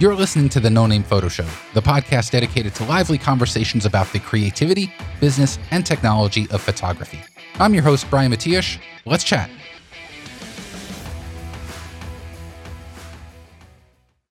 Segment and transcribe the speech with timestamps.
[0.00, 4.10] You're listening to the No Name Photo Show, the podcast dedicated to lively conversations about
[4.14, 7.20] the creativity, business, and technology of photography.
[7.58, 8.78] I'm your host, Brian Matiash.
[9.04, 9.50] Let's chat.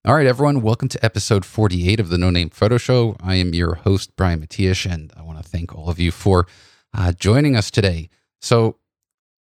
[0.05, 3.15] All right, everyone, welcome to episode 48 of the No Name Photo Show.
[3.21, 6.47] I am your host, Brian Matiash, and I want to thank all of you for
[6.95, 8.09] uh, joining us today.
[8.41, 8.77] So,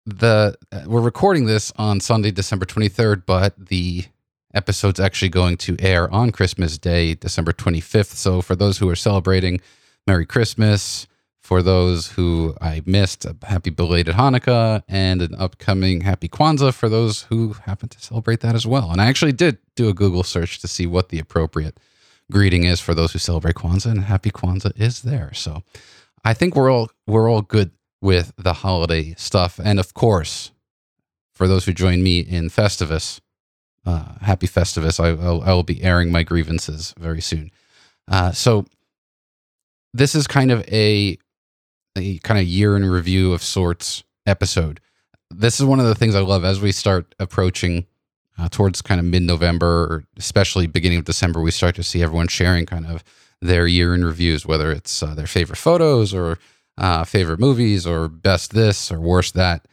[0.04, 4.06] the uh, we're recording this on Sunday, December 23rd, but the
[4.54, 8.14] episode's actually going to air on Christmas Day, December 25th.
[8.14, 9.60] So for those who are celebrating,
[10.06, 11.06] Merry Christmas.
[11.40, 16.90] For those who I missed, a happy belated Hanukkah and an upcoming happy Kwanzaa for
[16.90, 18.90] those who happen to celebrate that as well.
[18.90, 21.78] And I actually did do a Google search to see what the appropriate
[22.30, 25.32] greeting is for those who celebrate Kwanzaa, and happy Kwanzaa is there.
[25.32, 25.62] So
[26.22, 27.70] I think we're all we're all good
[28.02, 29.58] with the holiday stuff.
[29.62, 30.50] And of course,
[31.34, 33.20] for those who join me in Festivus,
[33.86, 35.00] uh, happy Festivus.
[35.00, 37.50] I, I will be airing my grievances very soon.
[38.06, 38.66] Uh, so
[39.92, 41.18] this is kind of a
[41.96, 44.80] a kind of year in review of sorts episode.
[45.30, 47.86] This is one of the things I love as we start approaching
[48.38, 51.40] uh, towards kind of mid November, or especially beginning of December.
[51.40, 53.02] We start to see everyone sharing kind of
[53.40, 56.38] their year in reviews, whether it's uh, their favorite photos or
[56.76, 59.66] uh, favorite movies or best this or worst that.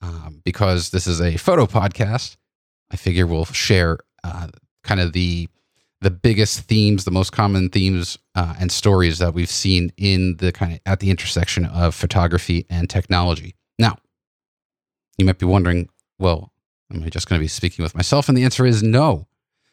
[0.00, 2.36] Um, because this is a photo podcast,
[2.90, 4.48] I figure we'll share uh,
[4.82, 5.48] kind of the
[6.00, 10.52] the biggest themes, the most common themes uh, and stories that we've seen in the
[10.52, 13.56] kind of at the intersection of photography and technology.
[13.80, 13.98] Now,
[15.16, 16.52] you might be wondering, well,
[16.92, 18.28] am I just going to be speaking with myself?
[18.28, 19.26] And the answer is no,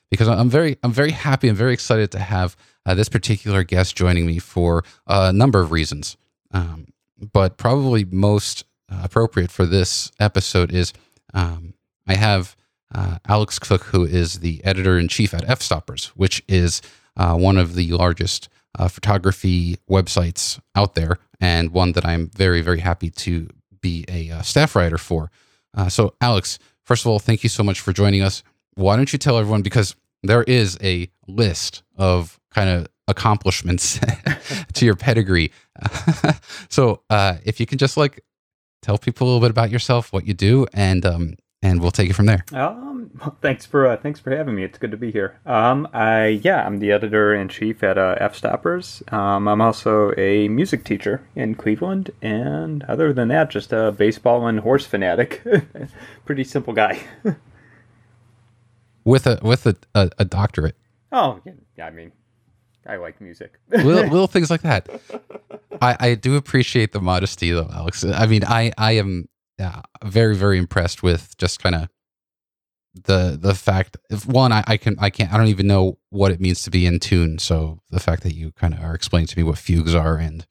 [0.09, 3.95] because I'm very I'm very happy and very excited to have uh, this particular guest
[3.95, 6.17] joining me for a number of reasons.
[6.52, 6.88] Um,
[7.19, 10.94] but probably most appropriate for this episode is
[11.33, 11.73] um,
[12.07, 12.55] I have
[12.94, 16.81] uh, Alex Cooke, who is the editor in chief at Fstoppers, which is
[17.18, 22.62] uh, one of the largest uh, photography websites out there, and one that I'm very,
[22.62, 23.50] very happy to
[23.81, 25.31] be a uh, staff writer for.
[25.73, 28.44] Uh, so, Alex, first of all, thank you so much for joining us.
[28.75, 34.00] Why don't you tell everyone, because there is a list of kind of accomplishments
[34.73, 35.52] to your pedigree.
[36.69, 38.22] so, uh, if you can just like
[38.81, 41.35] tell people a little bit about yourself, what you do, and um,
[41.66, 42.46] and we'll take it from there.
[42.53, 43.09] Um,
[43.42, 44.64] thanks for uh, thanks for having me.
[44.64, 45.40] It's good to be here.
[45.46, 49.12] Um, I yeah, I'm the editor in chief at uh, Fstoppers.
[49.12, 54.48] Um, I'm also a music teacher in Cleveland, and other than that, just a baseball
[54.48, 55.44] and horse fanatic.
[56.26, 57.02] Pretty simple guy.
[59.03, 60.76] with a with a, a, a doctorate.
[61.12, 61.40] Oh,
[61.78, 62.12] yeah, I mean,
[62.86, 63.53] I like music.
[63.70, 64.88] little, little things like that.
[65.82, 68.03] I, I do appreciate the modesty, though, Alex.
[68.03, 71.89] I mean, I I am yeah, very very impressed with just kind of
[73.03, 76.31] the the fact if one I, I can I can't I don't even know what
[76.31, 77.39] it means to be in tune.
[77.39, 80.45] So the fact that you kind of are explaining to me what fugues are and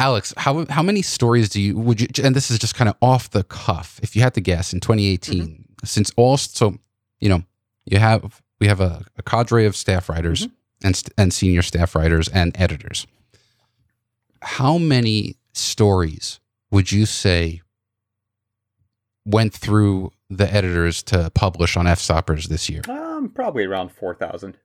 [0.00, 2.94] Alex, how how many stories do you would you and this is just kind of
[3.02, 5.62] off the cuff if you had to guess in 2018 mm-hmm.
[5.84, 6.78] since all so
[7.18, 7.42] you know
[7.84, 10.86] you have we have a, a cadre of staff writers mm-hmm.
[10.86, 13.06] and and senior staff writers and editors.
[14.40, 16.38] How many stories
[16.70, 17.62] would you say
[19.28, 22.82] went through the editors to publish on Fstoppers this year?
[22.88, 24.58] Um, probably around four thousand.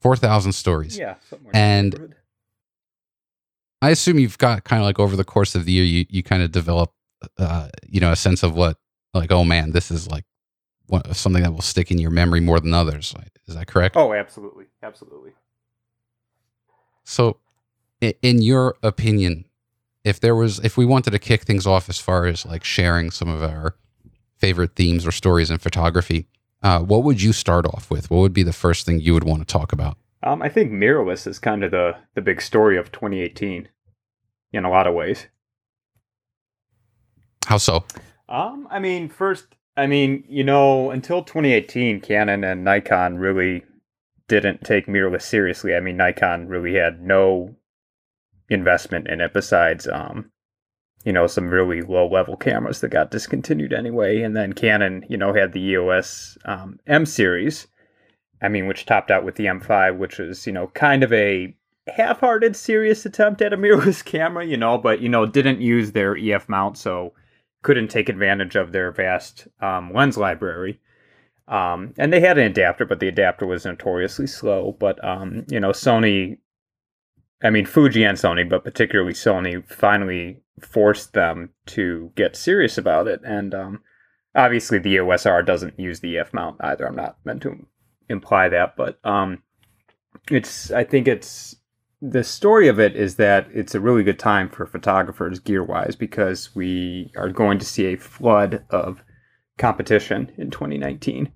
[0.00, 0.96] Four thousand stories.
[0.96, 1.16] Yeah,
[1.52, 2.14] and
[3.82, 6.22] I assume you've got kind of like over the course of the year, you you
[6.22, 6.92] kind of develop,
[7.38, 8.78] uh, you know, a sense of what
[9.14, 10.24] like, oh man, this is like
[10.86, 13.14] one, something that will stick in your memory more than others.
[13.46, 13.96] Is that correct?
[13.96, 15.32] Oh, absolutely, absolutely.
[17.04, 17.38] So,
[18.00, 19.45] in your opinion,
[20.06, 23.10] if there was if we wanted to kick things off as far as like sharing
[23.10, 23.74] some of our
[24.36, 26.28] favorite themes or stories in photography,
[26.62, 28.08] uh, what would you start off with?
[28.08, 29.98] What would be the first thing you would want to talk about?
[30.22, 33.68] Um, I think mirrorless is kind of the the big story of 2018
[34.52, 35.26] in a lot of ways.
[37.46, 37.84] How so?
[38.28, 43.64] Um, I mean, first, I mean, you know, until 2018, Canon and Nikon really
[44.28, 45.74] didn't take mirrorless seriously.
[45.74, 47.56] I mean, Nikon really had no
[48.48, 50.30] investment in it besides um
[51.04, 54.22] you know some really low level cameras that got discontinued anyway.
[54.22, 57.66] And then canon you know had the eos um, m series
[58.42, 61.56] i mean which topped out with the m5 which was you know kind of a
[61.96, 66.16] half-hearted serious attempt at a mirrorless camera you know but you know didn't use their
[66.16, 67.12] ef mount so
[67.66, 70.78] couldn't take advantage of their vast um, lens library.
[71.48, 74.76] Um, and they had an adapter but the adapter was notoriously slow.
[74.78, 76.38] But um, you know sony
[77.42, 83.08] I mean, Fuji and Sony, but particularly Sony, finally forced them to get serious about
[83.08, 83.20] it.
[83.24, 83.82] And um,
[84.34, 86.86] obviously, the EOS R doesn't use the EF mount either.
[86.86, 87.66] I'm not meant to
[88.08, 89.42] imply that, but um,
[90.30, 91.56] it's I think it's
[92.00, 95.96] the story of it is that it's a really good time for photographers gear wise
[95.96, 99.02] because we are going to see a flood of
[99.58, 101.32] competition in 2019.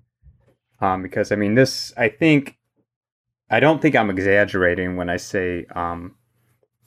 [0.79, 2.57] Um, because I mean, this I think
[3.51, 6.15] I don't think I'm exaggerating when I say um,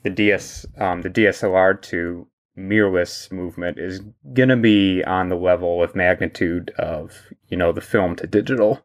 [0.03, 2.27] the DS um, the DSLR to
[2.57, 4.01] mirrorless movement is
[4.33, 7.13] going to be on the level of magnitude of
[7.49, 8.81] you know the film to digital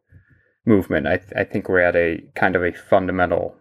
[0.66, 1.08] movement.
[1.08, 3.56] I, th- I think we're at a kind of a fundamental,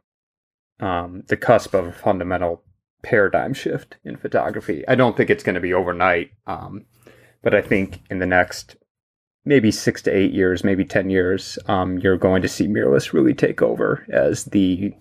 [0.81, 2.63] um, the cusp of a fundamental
[3.03, 4.83] paradigm shift in photography.
[4.89, 6.87] I don't think it's going to be overnight, um,
[7.41, 8.77] but I think in the next
[9.45, 13.35] maybe six to eight years, maybe ten years, um, you're going to see mirrorless really
[13.35, 14.93] take over as the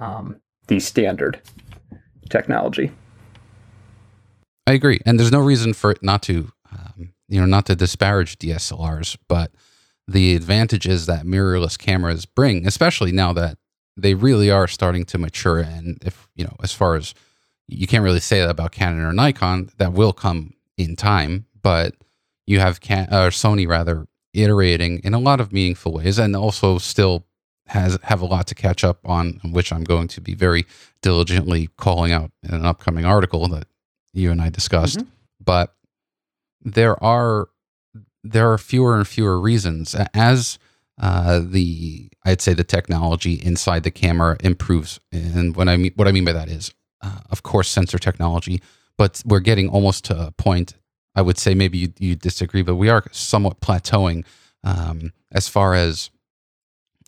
[0.00, 1.40] um, the standard
[2.28, 2.90] technology.
[4.66, 7.76] I agree, and there's no reason for it not to, um, you know, not to
[7.76, 9.50] disparage DSLRs, but
[10.06, 13.56] the advantages that mirrorless cameras bring, especially now that
[13.96, 17.14] they really are starting to mature, and if you know, as far as
[17.66, 21.94] you can't really say that about Canon or Nikon, that will come in time, but
[22.48, 26.78] you have Can- or Sony rather iterating in a lot of meaningful ways, and also
[26.78, 27.26] still
[27.66, 30.64] has have a lot to catch up on, which I'm going to be very
[31.02, 33.66] diligently calling out in an upcoming article that
[34.14, 34.98] you and I discussed.
[34.98, 35.10] Mm-hmm.
[35.44, 35.74] But
[36.62, 37.50] there are
[38.24, 40.58] there are fewer and fewer reasons as
[41.00, 45.00] uh, the I'd say the technology inside the camera improves.
[45.12, 46.72] And what I mean what I mean by that is,
[47.02, 48.62] uh, of course, sensor technology,
[48.96, 50.74] but we're getting almost to a point.
[51.18, 54.24] I would say maybe you, you disagree, but we are somewhat plateauing
[54.62, 56.10] um, as far as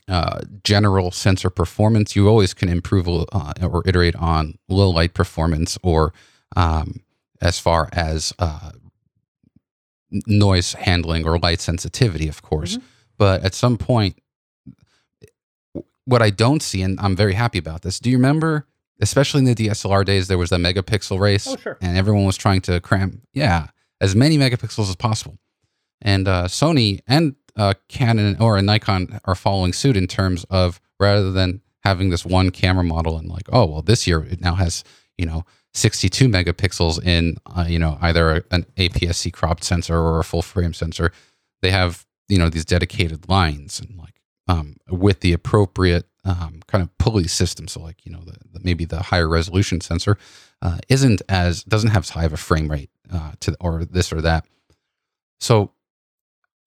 [0.08, 2.16] uh, general sensor performance.
[2.16, 6.12] You always can improve uh, or iterate on low light performance or
[6.56, 7.04] um,
[7.40, 8.72] as far as uh,
[10.26, 12.78] noise handling or light sensitivity, of course.
[12.78, 12.86] Mm-hmm.
[13.16, 14.20] But at some point,
[16.04, 18.00] what I don't see, and I'm very happy about this.
[18.00, 18.66] Do you remember,
[19.00, 21.78] especially in the DSLR days, there was the megapixel race, oh, sure.
[21.80, 23.68] and everyone was trying to cram, yeah,
[24.00, 25.38] as many megapixels as possible.
[26.00, 31.30] And uh, Sony and uh, Canon or Nikon are following suit in terms of rather
[31.30, 34.84] than having this one camera model and like, oh well, this year it now has
[35.18, 35.44] you know
[35.74, 40.72] 62 megapixels in uh, you know either an APS-C cropped sensor or a full frame
[40.72, 41.12] sensor.
[41.62, 44.19] They have you know these dedicated lines and like
[44.50, 47.68] um, with the appropriate um, kind of pulley system.
[47.68, 50.18] So like you know the, the maybe the higher resolution sensor
[50.60, 54.12] uh, isn't as doesn't have as high of a frame rate uh, to or this
[54.12, 54.44] or that.
[55.40, 55.72] So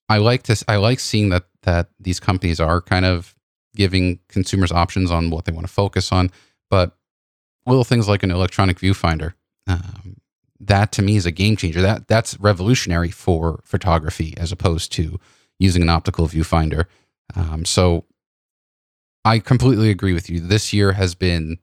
[0.08, 3.36] I like to I like seeing that that these companies are kind of
[3.76, 6.32] giving consumers options on what they want to focus on,
[6.70, 6.96] but
[7.66, 9.34] little things like an electronic viewfinder.
[9.68, 10.18] Um,
[10.60, 11.82] that to me is a game changer.
[11.82, 15.20] That that's revolutionary for photography as opposed to
[15.60, 16.86] using an optical viewfinder.
[17.36, 18.06] Um, so
[19.26, 20.40] I completely agree with you.
[20.40, 21.58] This year has been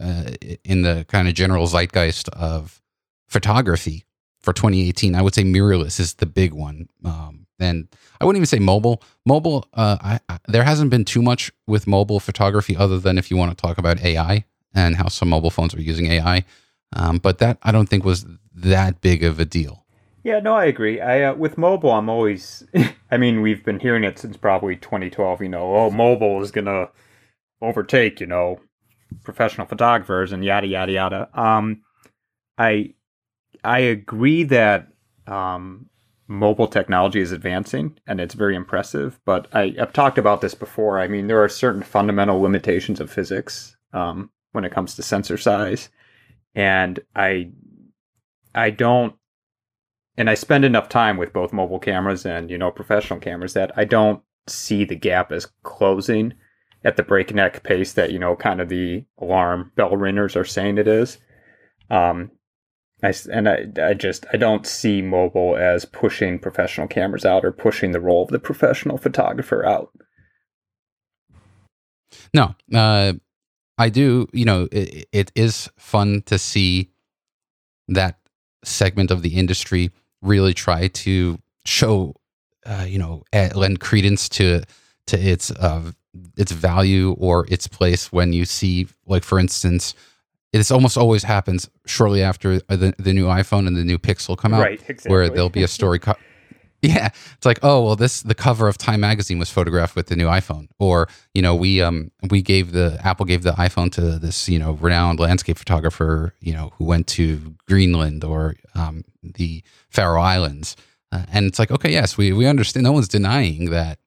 [0.00, 0.30] uh,
[0.64, 2.80] in the kind of general zeitgeist of
[3.28, 4.04] photography
[4.40, 5.14] for 2018.
[5.14, 6.88] I would say mirrorless is the big one.
[7.04, 7.88] Um, and
[8.20, 9.02] I wouldn't even say mobile.
[9.24, 13.30] Mobile, uh, I, I, there hasn't been too much with mobile photography other than if
[13.30, 14.44] you want to talk about AI
[14.74, 16.44] and how some mobile phones are using AI.
[16.94, 19.81] Um, but that I don't think was that big of a deal.
[20.24, 21.00] Yeah, no, I agree.
[21.00, 22.64] I uh, with mobile, I'm always.
[23.10, 25.42] I mean, we've been hearing it since probably 2012.
[25.42, 26.88] You know, oh, mobile is gonna
[27.60, 28.60] overtake, you know,
[29.24, 31.40] professional photographers and yada yada yada.
[31.40, 31.82] Um,
[32.56, 32.94] I
[33.64, 34.88] I agree that
[35.26, 35.86] um,
[36.28, 39.20] mobile technology is advancing and it's very impressive.
[39.24, 41.00] But I, have talked about this before.
[41.00, 45.36] I mean, there are certain fundamental limitations of physics um, when it comes to sensor
[45.36, 45.88] size,
[46.54, 47.50] and I
[48.54, 49.14] I don't
[50.16, 53.72] and I spend enough time with both mobile cameras and you know professional cameras that
[53.76, 56.34] I don't see the gap as closing
[56.84, 60.78] at the breakneck pace that you know kind of the alarm bell ringers are saying
[60.78, 61.18] it is.
[61.90, 62.30] Um,
[63.02, 67.52] I, and I, I just I don't see mobile as pushing professional cameras out or
[67.52, 69.90] pushing the role of the professional photographer out.
[72.32, 73.14] No, uh,
[73.78, 74.28] I do.
[74.32, 76.90] You know, it, it is fun to see
[77.88, 78.18] that
[78.64, 79.90] segment of the industry
[80.22, 82.14] really try to show,
[82.64, 83.22] uh, you know,
[83.54, 84.62] lend credence to
[85.08, 85.90] to its uh,
[86.36, 89.94] its value or its place when you see, like for instance,
[90.52, 94.54] it's almost always happens shortly after the, the new iPhone and the new Pixel come
[94.54, 95.10] out, right, exactly.
[95.10, 95.98] where there'll be a story.
[95.98, 96.14] Co-
[96.84, 100.16] yeah, it's like, oh well, this the cover of Time magazine was photographed with the
[100.16, 104.18] new iPhone, or you know, we um we gave the Apple gave the iPhone to
[104.18, 109.62] this you know renowned landscape photographer, you know, who went to Greenland or um, the
[109.90, 110.74] Faroe Islands,
[111.12, 112.82] uh, and it's like, okay, yes, we we understand.
[112.82, 114.00] No one's denying that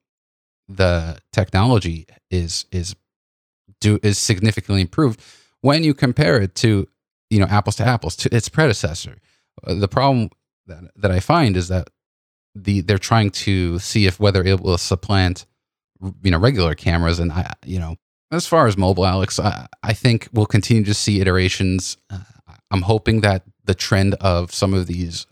[0.68, 2.94] the technology is is
[3.80, 5.22] do is significantly improved
[5.62, 6.86] when you compare it to
[7.30, 9.16] you know apples to apples to its predecessor.
[9.66, 10.28] Uh, the problem
[10.66, 11.88] that, that I find is that
[12.62, 15.46] the they're trying to see if whether it will supplant
[16.22, 17.18] you know regular cameras.
[17.18, 17.96] And I you know
[18.30, 21.96] as far as mobile Alex I, I think we'll continue to see iterations.
[22.10, 22.20] Uh,
[22.70, 25.26] I'm hoping that the trend of some of these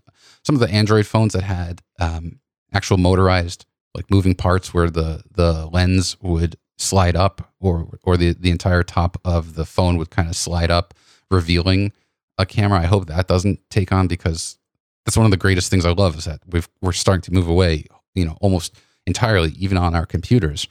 [0.44, 2.40] some of the Android phones that had um,
[2.72, 8.34] actual motorized like moving parts where the the lens would slide up or or the
[8.34, 10.92] the entire top of the phone would kind of slide up
[11.30, 11.92] revealing
[12.36, 14.58] a camera i hope that doesn't take on because
[15.04, 17.48] that's one of the greatest things i love is that we've we're starting to move
[17.48, 17.84] away
[18.14, 20.66] you know almost entirely even on our computers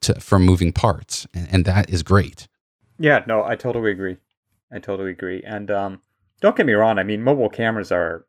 [0.00, 2.48] to, from moving parts and, and that is great.
[2.98, 4.16] Yeah no i totally agree.
[4.72, 6.00] I totally agree and um
[6.40, 8.26] don't get me wrong i mean mobile cameras are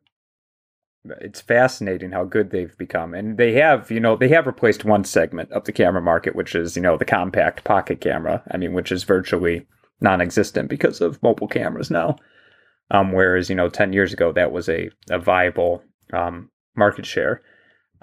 [1.22, 5.04] it's fascinating how good they've become and they have you know they have replaced one
[5.04, 8.74] segment of the camera market which is you know the compact pocket camera i mean
[8.74, 9.66] which is virtually
[10.02, 12.16] non-existent because of mobile cameras now
[12.92, 17.42] um, whereas you know 10 years ago that was a, a viable um, market share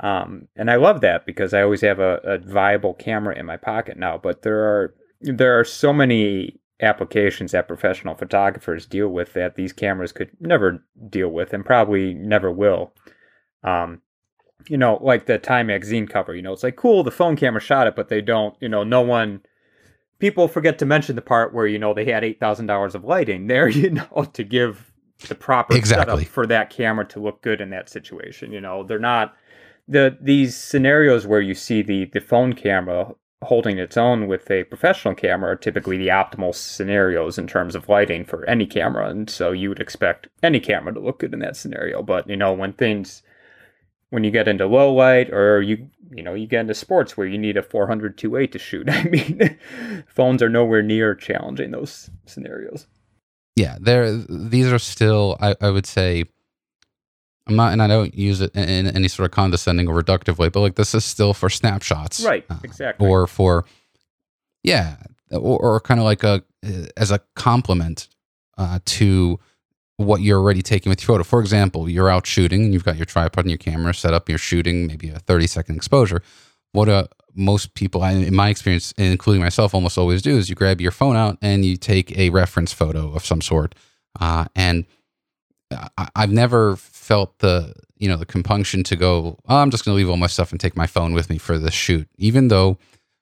[0.00, 3.56] um, and i love that because i always have a, a viable camera in my
[3.56, 9.32] pocket now but there are there are so many applications that professional photographers deal with
[9.34, 12.92] that these cameras could never deal with and probably never will.
[13.62, 14.02] Um,
[14.68, 17.60] you know, like the Time magazine cover, you know, it's like cool, the phone camera
[17.60, 19.42] shot it, but they don't, you know, no one,
[20.25, 23.69] people forget to mention the part where, you know, they had $8,000 of lighting there,
[23.83, 24.90] you know, to give
[25.28, 26.23] the proper exactly.
[26.23, 28.50] setup for that camera to look good in that situation.
[28.50, 29.37] You know, they're not,
[29.87, 34.64] the these scenarios where you see the the phone camera holding its own with a
[34.64, 39.11] professional camera are typically the optimal scenarios in terms of lighting for any camera.
[39.11, 42.02] And so you would expect any camera to look good in that scenario.
[42.02, 43.23] But, you know, when things,
[44.14, 47.26] when you get into low light or you, you know, you get into sports where
[47.26, 49.59] you need a 400 2.8 to shoot, I mean,
[50.06, 52.87] phones are nowhere near challenging those scenarios.
[53.56, 54.16] Yeah, there.
[54.16, 56.25] These are still, I, I would say,
[57.49, 60.38] I'm not, and I don't use it in, in, any sort of condescending or reductive
[60.38, 62.44] way, but like this is still for snapshots, right?
[62.49, 63.06] Uh, exactly.
[63.06, 63.64] Or for,
[64.62, 64.97] yeah,
[65.33, 66.42] or, or kind of like a
[66.97, 68.09] as a complement
[68.56, 69.38] uh, to
[69.96, 71.24] what you're already taking with your photo.
[71.24, 74.28] For example, you're out shooting, and you've got your tripod and your camera set up.
[74.28, 76.22] You're shooting maybe a 30 second exposure.
[76.72, 80.80] What uh, most people, in my experience, including myself, almost always do is you grab
[80.80, 83.74] your phone out and you take a reference photo of some sort,
[84.18, 84.84] uh, and
[85.70, 89.38] I, have never felt the you know the compunction to go.
[89.48, 91.38] Oh, I'm just going to leave all my stuff and take my phone with me
[91.38, 92.78] for the shoot, even though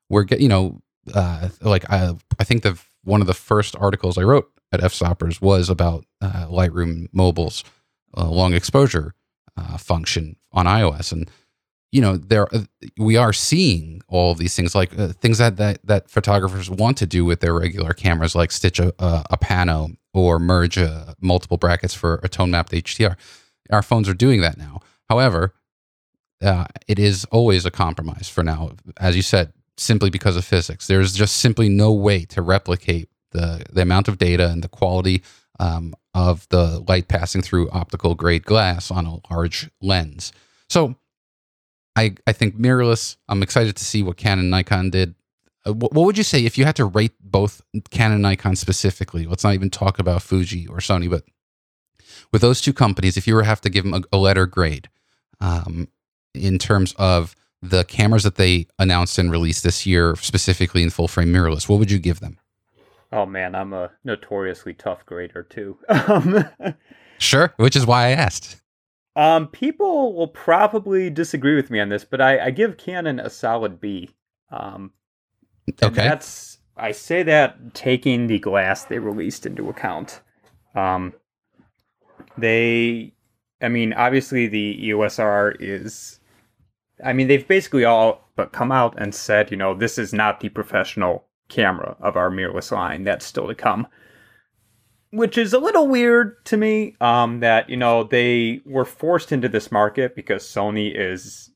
[0.09, 0.81] we're get you know
[1.15, 5.41] uh, like I I think the one of the first articles I wrote at FStoppers
[5.41, 7.65] was about uh, Lightroom Mobile's
[8.17, 9.15] uh, long exposure
[9.57, 11.31] uh, function on iOS, and
[11.91, 12.63] you know there uh,
[12.97, 16.97] we are seeing all of these things like uh, things that, that that photographers want
[16.99, 21.15] to do with their regular cameras, like stitch a, a, a pano or merge uh,
[21.21, 23.17] multiple brackets for a tone mapped HDR.
[23.71, 24.81] Our phones are doing that now.
[25.09, 25.55] However,
[26.41, 30.87] it is always a compromise for now, as you said, simply because of physics.
[30.87, 35.23] There's just simply no way to replicate the the amount of data and the quality
[35.61, 40.33] um, of the light passing through optical grade glass on a large lens.
[40.69, 40.97] So,
[41.97, 43.17] I I think mirrorless.
[43.29, 45.15] I'm excited to see what Canon Nikon did
[45.67, 49.27] uh, what, would you say if you had to rate both Canon Nikon specifically?
[49.27, 51.25] Let's not even talk about Fuji or Sony, but
[52.33, 54.47] with those two companies, if you were to have to give them a, a letter
[54.47, 54.89] grade
[55.41, 55.89] um,
[56.35, 61.09] in terms of the cameras that they announced and released this year, specifically in full
[61.09, 62.39] frame mirrorless, what would you give them?
[63.13, 65.79] Oh man, I'm a notoriously tough grader too.
[65.89, 66.45] Um,
[67.19, 68.61] sure, which is why I asked.
[69.15, 73.29] Um, people will probably disagree with me on this, but I, I give Canon a
[73.29, 74.11] solid B.
[74.51, 74.93] Um,
[75.83, 75.95] okay.
[75.95, 80.21] That's I say that taking the glass they released into account.
[80.75, 81.13] Um,
[82.39, 83.13] they,
[83.61, 86.19] I mean, obviously the EOS R is,
[87.05, 90.41] I mean, they've basically all but come out and said, you know, this is not
[90.41, 93.05] the professional camera of our mirrorless line.
[93.05, 93.87] That's still to come.
[95.11, 96.97] Which is a little weird to me.
[97.01, 101.51] Um, that you know they were forced into this market because Sony is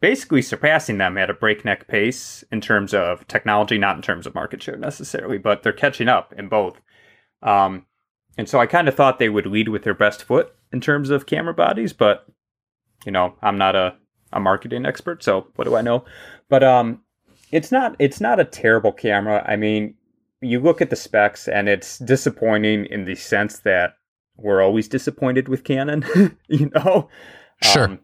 [0.00, 4.34] basically surpassing them at a breakneck pace in terms of technology, not in terms of
[4.34, 6.80] market share necessarily, but they're catching up in both.
[7.42, 7.86] Um,
[8.36, 11.10] and so I kind of thought they would lead with their best foot in terms
[11.10, 12.26] of camera bodies, but
[13.06, 13.96] you know, I'm not a,
[14.32, 16.04] a marketing expert, so what do I know?
[16.48, 17.02] But um,
[17.50, 19.44] it's not it's not a terrible camera.
[19.46, 19.94] I mean,
[20.40, 23.94] you look at the specs and it's disappointing in the sense that
[24.36, 26.04] we're always disappointed with Canon,
[26.48, 27.08] you know.
[27.62, 27.84] Sure.
[27.84, 28.00] Um,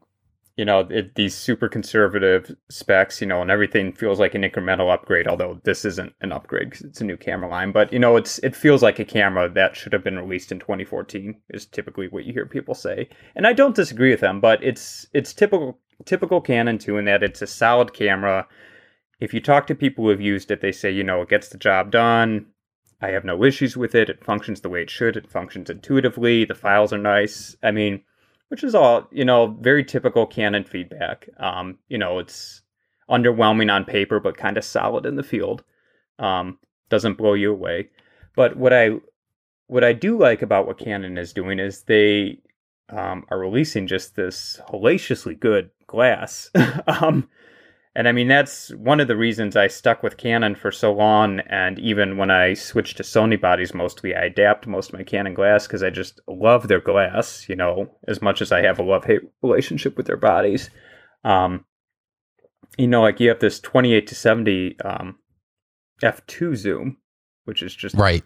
[0.57, 4.93] you know, it, these super conservative specs, you know, and everything feels like an incremental
[4.93, 5.27] upgrade.
[5.27, 8.39] Although this isn't an upgrade because it's a new camera line, but you know, it's
[8.39, 11.41] it feels like a camera that should have been released in 2014.
[11.51, 14.41] Is typically what you hear people say, and I don't disagree with them.
[14.41, 18.47] But it's it's typical typical Canon too, in that it's a solid camera.
[19.25, 21.49] If you talk to people who have used it, they say, you know, it gets
[21.49, 22.47] the job done.
[23.01, 24.09] I have no issues with it.
[24.09, 25.17] It functions the way it should.
[25.17, 26.45] It functions intuitively.
[26.45, 27.57] The files are nice.
[27.63, 28.03] I mean
[28.49, 32.63] which is all you know very typical canon feedback um, you know it's
[33.11, 35.65] underwhelming on paper but kind of solid in the field
[36.19, 37.89] um, doesn't blow you away
[38.37, 38.91] but what i
[39.67, 42.39] what i do like about what canon is doing is they
[42.91, 46.51] um, are releasing just this hellaciously good glass
[46.87, 47.29] um,
[47.97, 51.41] and I mean, that's one of the reasons I stuck with Canon for so long.
[51.49, 55.33] And even when I switched to Sony bodies mostly, I adapt most of my Canon
[55.33, 58.83] glass because I just love their glass, you know, as much as I have a
[58.83, 60.71] love hate relationship with their bodies.
[61.23, 61.65] Um,
[62.77, 65.19] you know, like you have this 28 to 70 um,
[66.03, 66.97] f2 zoom,
[67.45, 68.25] which is just right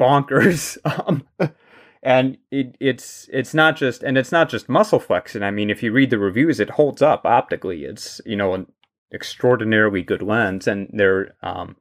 [0.00, 0.78] bonkers.
[1.06, 1.28] Um,
[2.02, 5.44] and it, it's it's not just and it's not just muscle flexing.
[5.44, 7.84] I mean, if you read the reviews, it holds up optically.
[7.84, 8.66] It's you know
[9.12, 11.76] extraordinarily good lens, and their um,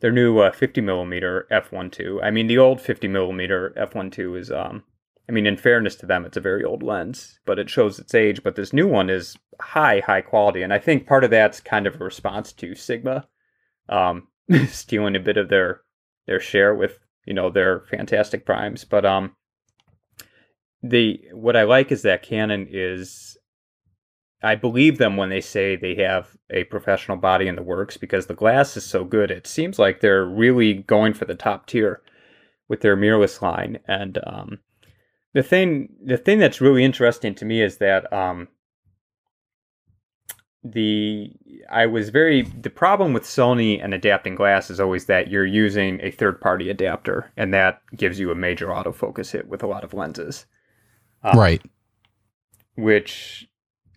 [0.00, 2.22] their new uh, 50 millimeter f1.2.
[2.22, 4.82] I mean, the old 50 millimeter f1.2 is um,
[5.30, 8.16] I mean, in fairness to them, it's a very old lens, but it shows its
[8.16, 8.42] age.
[8.42, 11.86] But this new one is high, high quality, and I think part of that's kind
[11.86, 13.28] of a response to Sigma
[13.88, 14.26] um,
[14.68, 15.82] stealing a bit of their
[16.26, 18.84] their share with you know their fantastic primes.
[18.84, 19.36] But um,
[20.82, 23.38] the what I like is that Canon is
[24.42, 28.26] I believe them when they say they have a professional body in the works because
[28.26, 29.30] the glass is so good.
[29.30, 32.00] It seems like they're really going for the top tier
[32.68, 33.78] with their mirrorless line.
[33.86, 34.58] And um,
[35.34, 38.48] the thing, the thing that's really interesting to me is that um,
[40.62, 41.32] the
[41.70, 46.00] I was very the problem with Sony and adapting glass is always that you're using
[46.02, 49.84] a third party adapter, and that gives you a major autofocus hit with a lot
[49.84, 50.46] of lenses.
[51.22, 51.62] Um, right.
[52.76, 53.49] Which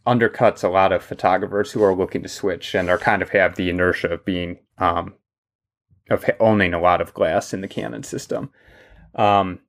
[0.05, 3.55] undercuts a lot of photographers who are looking to switch and are kind of have
[3.55, 5.13] the inertia of being um,
[6.09, 8.49] of owning a lot of glass in the Canon system.
[9.15, 9.59] Um,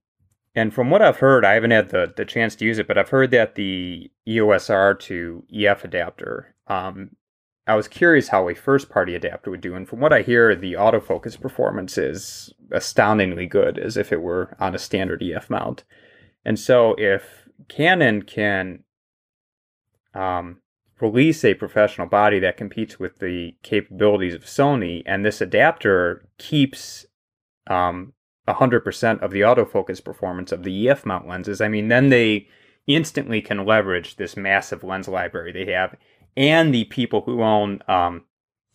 [0.55, 2.99] and from what I've heard, I haven't had the, the chance to use it, but
[2.99, 7.11] I've heard that the EOS R to EF adapter, um,
[7.67, 9.75] I was curious how a first party adapter would do.
[9.75, 14.57] And from what I hear, the autofocus performance is astoundingly good, as if it were
[14.61, 15.83] on a standard EF mount.
[16.45, 18.85] And so if Canon can
[20.15, 20.61] um,
[21.01, 27.07] release a professional body that competes with the capabilities of Sony, and this adapter keeps
[27.67, 28.13] um,
[28.49, 32.49] 100% of the autofocus performance of the EF mount lenses, I mean, then they
[32.87, 35.97] instantly can leverage this massive lens library they have
[36.37, 38.25] and the people who own um,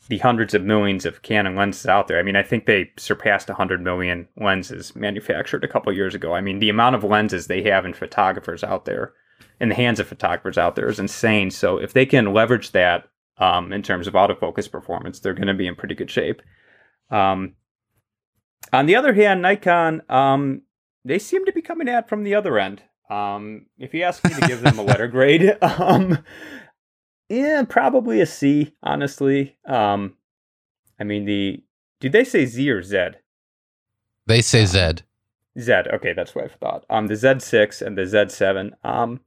[0.08, 2.20] the hundreds of millions of Canon lenses out there.
[2.20, 6.34] I mean, I think they surpassed 100 million lenses manufactured a couple years ago.
[6.34, 9.14] I mean, the amount of lenses they have in photographers out there
[9.60, 11.52] in the hands of photographers out there is insane.
[11.52, 15.54] So if they can leverage that um, in terms of autofocus performance, they're going to
[15.54, 16.42] be in pretty good shape.
[17.10, 17.56] Um,
[18.72, 20.62] on the other hand, Nikon, um,
[21.04, 22.84] they seem to be coming at from the other end.
[23.10, 26.20] Um, if you ask me to give them a letter grade, um,
[27.28, 28.76] yeah, probably a C.
[28.84, 30.16] Honestly, um,
[31.00, 31.64] I mean the
[32.00, 33.10] did they say Z or Z?
[34.28, 35.04] They say Z.
[35.60, 35.74] Z.
[35.94, 36.86] Okay, that's what I thought.
[36.90, 38.72] Um, the Z6 and the Z7.
[38.84, 39.20] Um,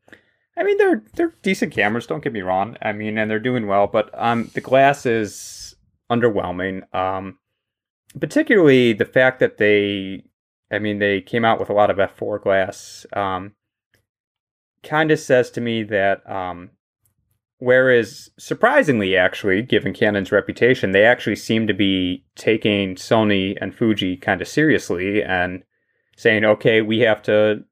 [0.56, 2.06] I mean, they're they're decent cameras.
[2.06, 2.76] Don't get me wrong.
[2.82, 5.74] I mean, and they're doing well, but um, the glass is
[6.10, 6.82] underwhelming.
[6.94, 7.38] Um,
[8.20, 10.24] particularly the fact that they,
[10.70, 13.06] I mean, they came out with a lot of f4 glass.
[13.14, 13.54] Um,
[14.82, 16.70] kind of says to me that um,
[17.58, 24.16] whereas surprisingly, actually, given Canon's reputation, they actually seem to be taking Sony and Fuji
[24.16, 25.62] kind of seriously and
[26.16, 27.64] saying, okay, we have to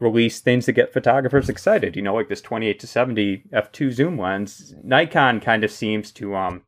[0.00, 1.96] release things to get photographers excited.
[1.96, 4.74] You know, like this 28 to 70 f2 zoom lens.
[4.82, 6.62] Nikon kind of seems to um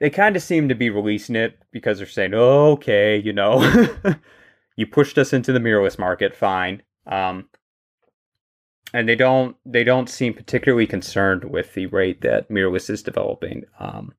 [0.00, 3.60] they kind of seem to be releasing it because they're saying, "Okay, you know,
[4.76, 7.48] you pushed us into the mirrorless market, fine." Um
[8.94, 13.64] and they don't they don't seem particularly concerned with the rate that mirrorless is developing.
[13.80, 14.14] Um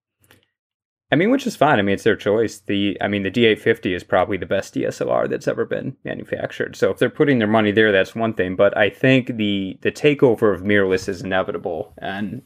[1.12, 1.80] I mean, which is fine.
[1.80, 2.60] I mean, it's their choice.
[2.60, 6.76] The I mean, the D850 is probably the best DSLR that's ever been manufactured.
[6.76, 8.56] So if they're putting their money there, that's one thing.
[8.56, 12.44] But I think the the takeover of mirrorless is inevitable, and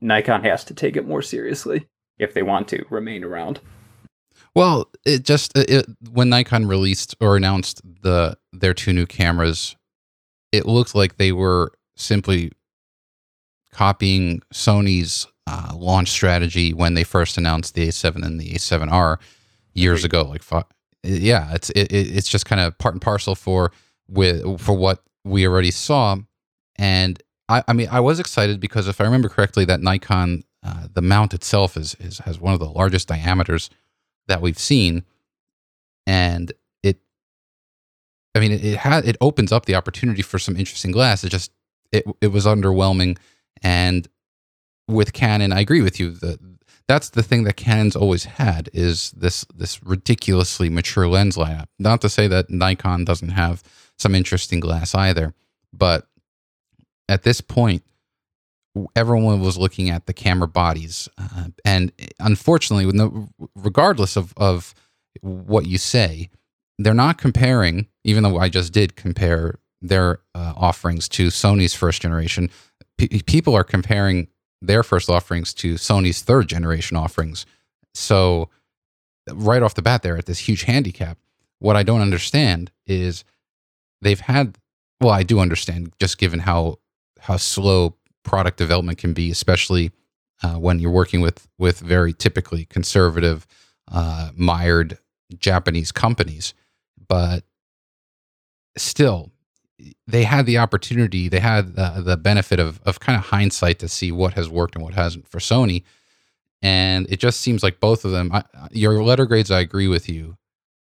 [0.00, 3.60] Nikon has to take it more seriously if they want to remain around.
[4.54, 9.74] Well, it just it, when Nikon released or announced the their two new cameras,
[10.52, 12.52] it looked like they were simply
[13.72, 19.18] copying Sony's uh, launch strategy when they first announced the A7 and the A7R
[19.74, 20.22] years ago.
[20.22, 20.42] Like,
[21.02, 23.72] yeah, it's it, it's just kind of part and parcel for
[24.08, 26.16] with for what we already saw.
[26.76, 30.86] And I, I mean, I was excited because if I remember correctly, that Nikon uh,
[30.92, 33.68] the mount itself is, is has one of the largest diameters
[34.28, 35.04] that we've seen,
[36.06, 36.52] and
[36.84, 37.00] it,
[38.34, 41.24] I mean, it, it had it opens up the opportunity for some interesting glass.
[41.24, 41.50] It just
[41.90, 43.18] it it was underwhelming,
[43.60, 44.06] and
[44.88, 46.12] with Canon, I agree with you.
[46.12, 46.38] that
[46.88, 51.66] that's the thing that Canon's always had is this this ridiculously mature lens lineup.
[51.78, 53.62] Not to say that Nikon doesn't have
[53.98, 55.32] some interesting glass either,
[55.72, 56.06] but
[57.08, 57.82] at this point,
[58.96, 64.74] everyone was looking at the camera bodies, uh, and unfortunately, regardless of of
[65.20, 66.30] what you say,
[66.78, 67.86] they're not comparing.
[68.04, 72.50] Even though I just did compare their uh, offerings to Sony's first generation,
[72.98, 74.28] P- people are comparing
[74.62, 77.44] their first offerings to Sony's third generation offerings.
[77.94, 78.48] So,
[79.30, 81.18] right off the bat, they're at this huge handicap.
[81.58, 83.24] What I don't understand is
[84.00, 84.56] they've had.
[85.00, 86.78] Well, I do understand, just given how
[87.20, 89.90] how slow product development can be, especially
[90.42, 93.46] uh, when you're working with with very typically conservative,
[93.90, 94.98] uh, mired
[95.36, 96.54] Japanese companies.
[97.08, 97.44] But
[98.76, 99.31] still,
[100.06, 103.88] they had the opportunity, they had the, the benefit of of kind of hindsight to
[103.88, 105.82] see what has worked and what hasn't for Sony.
[106.60, 108.30] And it just seems like both of them.
[108.32, 110.36] I, your letter grades, I agree with you,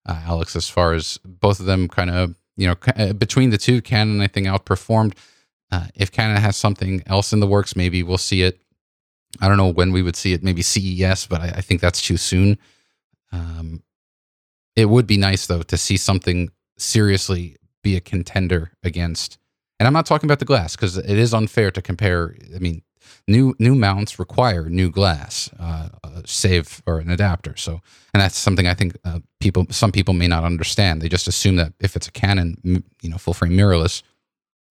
[0.06, 0.54] uh, Alex.
[0.54, 4.20] As far as both of them, kind of you know, uh, between the two, Canon
[4.20, 5.14] I think outperformed
[5.72, 8.60] uh, if Canada has something else in the works, maybe we'll see it.
[9.40, 10.42] I don't know when we would see it.
[10.42, 12.58] Maybe CES, but I, I think that's too soon.
[13.32, 13.82] Um,
[14.74, 19.38] it would be nice though to see something seriously be a contender against.
[19.78, 22.36] And I'm not talking about the glass because it is unfair to compare.
[22.54, 22.82] I mean,
[23.26, 27.56] new new mounts require new glass, uh, uh, save or an adapter.
[27.56, 27.80] So,
[28.12, 31.00] and that's something I think uh, people, some people may not understand.
[31.00, 34.02] They just assume that if it's a Canon, you know, full frame mirrorless,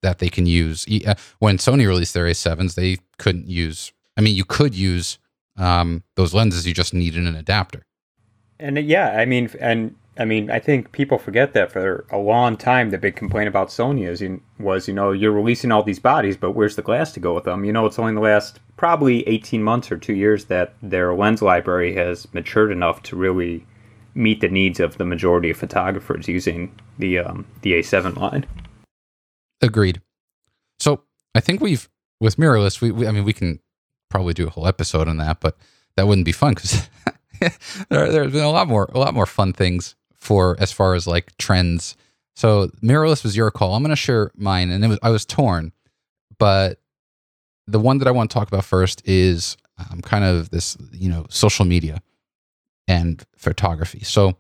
[0.02, 0.86] that they can use.
[1.06, 3.91] Uh, when Sony released their A7s, they couldn't use.
[4.17, 5.17] I mean, you could use
[5.58, 6.67] um, those lenses.
[6.67, 7.86] You just needed an adapter.
[8.60, 12.58] And yeah, I mean, and I mean, I think people forget that for a long
[12.58, 14.21] time, the big complaint about Sony is
[14.60, 17.45] was, you know, you're releasing all these bodies, but where's the glass to go with
[17.45, 17.63] them?
[17.63, 21.41] You know, it's only the last probably 18 months or two years that their lens
[21.41, 23.65] library has matured enough to really
[24.13, 28.45] meet the needs of the majority of photographers using the um, the A7 line.
[29.62, 30.01] Agreed.
[30.82, 31.03] So
[31.34, 32.82] I think we've with mirrorless.
[32.82, 33.62] We, we, I mean, we can
[34.10, 35.58] probably do a whole episode on that, but
[35.95, 36.89] that wouldn't be fun because
[37.89, 41.08] there, there's been a lot more, a lot more fun things for as far as
[41.08, 41.95] like trends.
[42.36, 43.75] So mirrorless was your call.
[43.75, 45.71] I'm going to share mine, and it was I was torn,
[46.38, 46.79] but
[47.67, 51.10] the one that I want to talk about first is um, kind of this, you
[51.10, 52.01] know, social media
[52.88, 53.99] and photography.
[53.99, 54.38] So,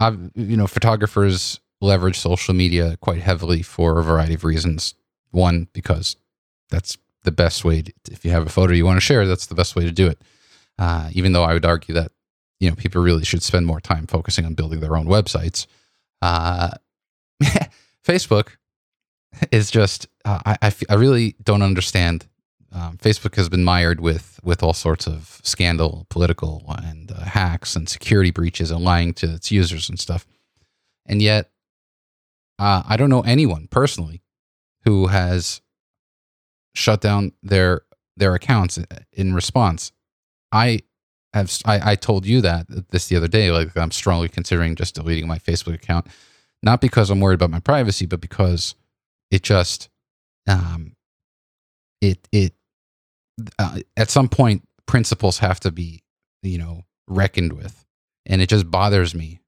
[0.00, 4.94] I've you know, photographers leverage social media quite heavily for a variety of reasons.
[5.30, 6.16] One, because
[6.70, 7.82] that's the best way.
[7.82, 9.92] To, if you have a photo you want to share, that's the best way to
[9.92, 10.20] do it.
[10.78, 12.12] Uh, even though I would argue that
[12.62, 15.66] you know people really should spend more time focusing on building their own websites.
[16.22, 16.70] Uh,
[18.06, 18.50] Facebook
[19.50, 22.28] is just uh, I, I, f- I really don't understand.
[22.70, 27.74] Um, Facebook has been mired with with all sorts of scandal, political, and uh, hacks
[27.74, 30.24] and security breaches and lying to its users and stuff.
[31.04, 31.50] And yet,
[32.60, 34.22] uh, I don't know anyone personally
[34.84, 35.62] who has
[36.76, 37.82] shut down their
[38.16, 38.78] their accounts
[39.12, 39.90] in response.
[40.52, 40.82] I
[41.34, 43.50] have I, I told you that this the other day.
[43.50, 46.06] Like I'm strongly considering just deleting my Facebook account,
[46.62, 48.74] not because I'm worried about my privacy, but because
[49.30, 49.88] it just
[50.46, 50.94] um
[52.00, 52.54] it it
[53.58, 56.02] uh, at some point principles have to be
[56.42, 57.84] you know reckoned with,
[58.26, 59.40] and it just bothers me.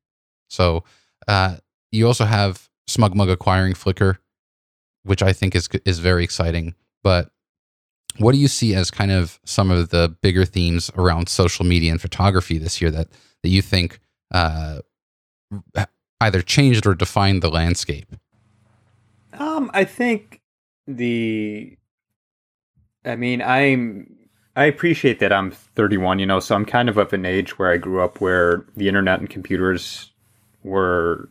[0.48, 0.84] So
[1.28, 1.56] uh,
[1.92, 4.18] you also have SmugMug acquiring Flickr,
[5.02, 6.74] which I think is is very exciting.
[7.02, 7.30] But
[8.18, 11.90] what do you see as kind of some of the bigger themes around social media
[11.90, 13.08] and photography this year that
[13.42, 14.00] that you think
[14.30, 14.80] uh,
[16.20, 18.14] either changed or defined the landscape?
[19.34, 20.40] Um, I think
[20.86, 21.76] the.
[23.04, 24.10] I mean, I'm.
[24.56, 27.72] I appreciate that I'm 31, you know, so I'm kind of of an age where
[27.72, 30.12] I grew up where the internet and computers
[30.62, 31.28] were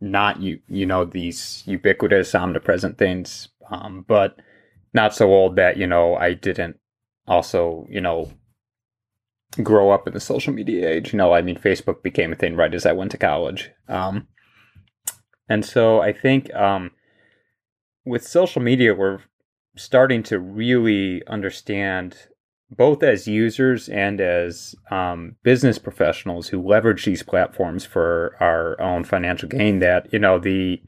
[0.00, 4.38] not you you know these ubiquitous omnipresent things um, but
[4.92, 6.76] not so old that you know i didn't
[7.26, 8.30] also you know
[9.62, 11.12] grow up in the social media age.
[11.12, 13.70] You know i mean facebook became a thing right as i went to college.
[13.88, 14.28] Um,
[15.48, 16.90] and so i think um,
[18.04, 19.20] with social media we're
[19.76, 22.16] starting to really understand
[22.70, 29.02] both as users and as um, business professionals who leverage these platforms for our own
[29.02, 30.80] financial gain that you know the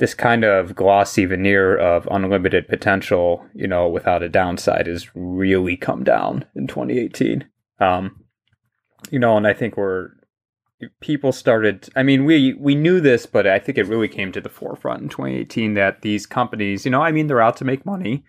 [0.00, 5.76] this kind of glossy veneer of unlimited potential you know without a downside has really
[5.76, 7.46] come down in 2018
[7.78, 8.24] um,
[9.10, 10.08] you know and i think we're
[11.00, 14.40] people started i mean we we knew this but i think it really came to
[14.40, 17.86] the forefront in 2018 that these companies you know i mean they're out to make
[17.86, 18.24] money.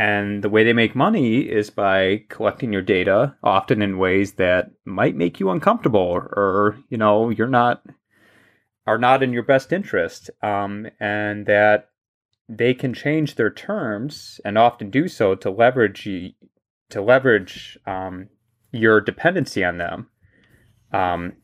[0.00, 4.70] And the way they make money is by collecting your data, often in ways that
[4.86, 7.82] might make you uncomfortable or, you know, you're not
[8.86, 10.30] are not in your best interest.
[10.42, 11.90] Um, and that
[12.48, 16.08] they can change their terms and often do so to leverage
[16.90, 18.28] to leverage um,
[18.72, 20.08] your dependency on them.
[20.92, 21.34] Um,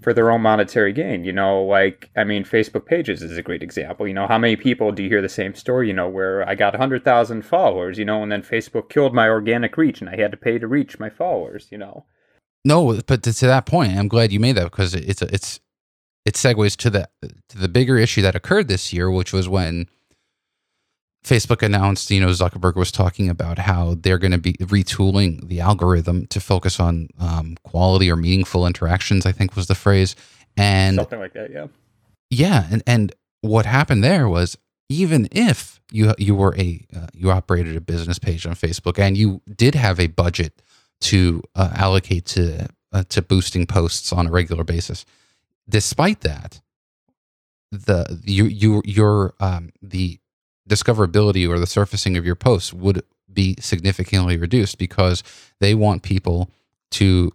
[0.00, 1.24] for their own monetary gain.
[1.24, 4.06] You know, like, I mean, Facebook pages is a great example.
[4.06, 6.54] You know, how many people do you hear the same story, you know, where I
[6.54, 10.30] got 100,000 followers, you know, and then Facebook killed my organic reach and I had
[10.30, 12.06] to pay to reach my followers, you know?
[12.64, 15.60] No, but to, to that point, I'm glad you made that because it's, it's,
[16.30, 17.08] it segues to the,
[17.48, 19.88] to the bigger issue that occurred this year, which was when
[21.24, 25.58] Facebook announced, you know, Zuckerberg was talking about how they're going to be retooling the
[25.58, 29.26] algorithm to focus on um, quality or meaningful interactions.
[29.26, 30.14] I think was the phrase,
[30.56, 31.50] and something like that.
[31.50, 31.66] Yeah,
[32.30, 34.56] yeah, and and what happened there was
[34.88, 39.16] even if you you were a uh, you operated a business page on Facebook and
[39.16, 40.62] you did have a budget
[41.00, 45.04] to uh, allocate to uh, to boosting posts on a regular basis,
[45.70, 46.60] despite that,
[47.72, 50.18] the you you your um the
[50.68, 53.02] discoverability or the surfacing of your posts would
[53.32, 55.22] be significantly reduced because
[55.60, 56.50] they want people
[56.90, 57.32] to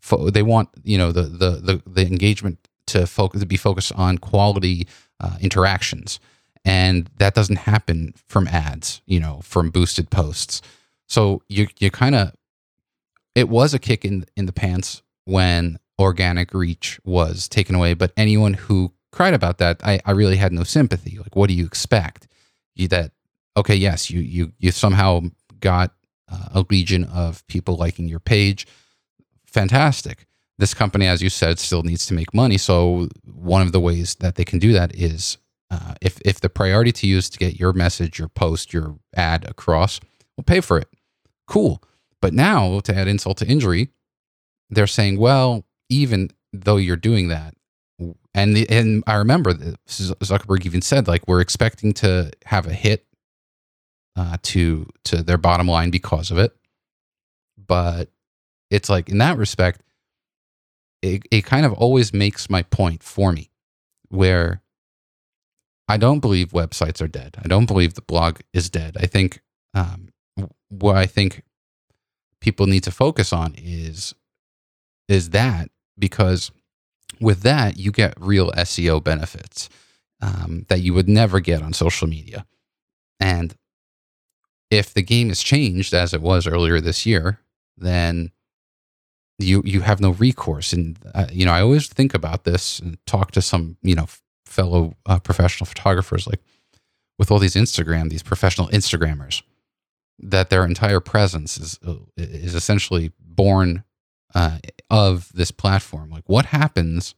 [0.00, 3.92] fo- they want you know the the the, the engagement to focus to be focused
[3.92, 4.86] on quality
[5.20, 6.20] uh, interactions.
[6.66, 10.62] And that doesn't happen from ads you know from boosted posts.
[11.08, 12.34] So you you kind of
[13.34, 18.12] it was a kick in in the pants when organic reach was taken away but
[18.16, 21.18] anyone who cried about that I, I really had no sympathy.
[21.18, 22.26] Like what do you expect?
[22.74, 23.12] You that
[23.56, 25.20] okay yes you you you somehow
[25.60, 25.94] got
[26.30, 28.66] uh, a legion of people liking your page.
[29.46, 30.26] Fantastic.
[30.58, 32.58] This company as you said still needs to make money.
[32.58, 35.38] So one of the ways that they can do that is
[35.70, 39.48] uh, if if the priority to use to get your message your post your ad
[39.48, 40.00] across
[40.36, 40.88] we'll pay for it.
[41.46, 41.80] Cool.
[42.20, 43.90] But now to add insult to injury
[44.70, 47.54] they're saying well even though you're doing that
[48.34, 53.06] and the, and I remember Zuckerberg even said like we're expecting to have a hit
[54.16, 56.54] uh, to to their bottom line because of it,
[57.56, 58.10] but
[58.70, 59.82] it's like in that respect,
[61.02, 63.50] it it kind of always makes my point for me,
[64.08, 64.62] where
[65.86, 67.36] I don't believe websites are dead.
[67.42, 68.96] I don't believe the blog is dead.
[68.98, 69.42] I think
[69.74, 70.08] um,
[70.70, 71.42] what I think
[72.40, 74.12] people need to focus on is
[75.08, 76.50] is that because
[77.20, 79.68] with that, you get real SEO benefits
[80.20, 82.46] um, that you would never get on social media.
[83.20, 83.54] And
[84.70, 87.40] if the game is changed as it was earlier this year,
[87.76, 88.32] then
[89.38, 90.72] you you have no recourse.
[90.72, 94.06] And uh, you know, I always think about this and talk to some you know
[94.46, 96.40] fellow uh, professional photographers, like
[97.18, 99.42] with all these Instagram, these professional Instagrammers,
[100.18, 101.78] that their entire presence is
[102.16, 103.84] is essentially born
[104.34, 104.58] uh,
[104.90, 106.10] of this platform.
[106.10, 107.14] Like, what happens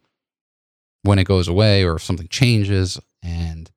[1.03, 3.71] when it goes away or if something changes and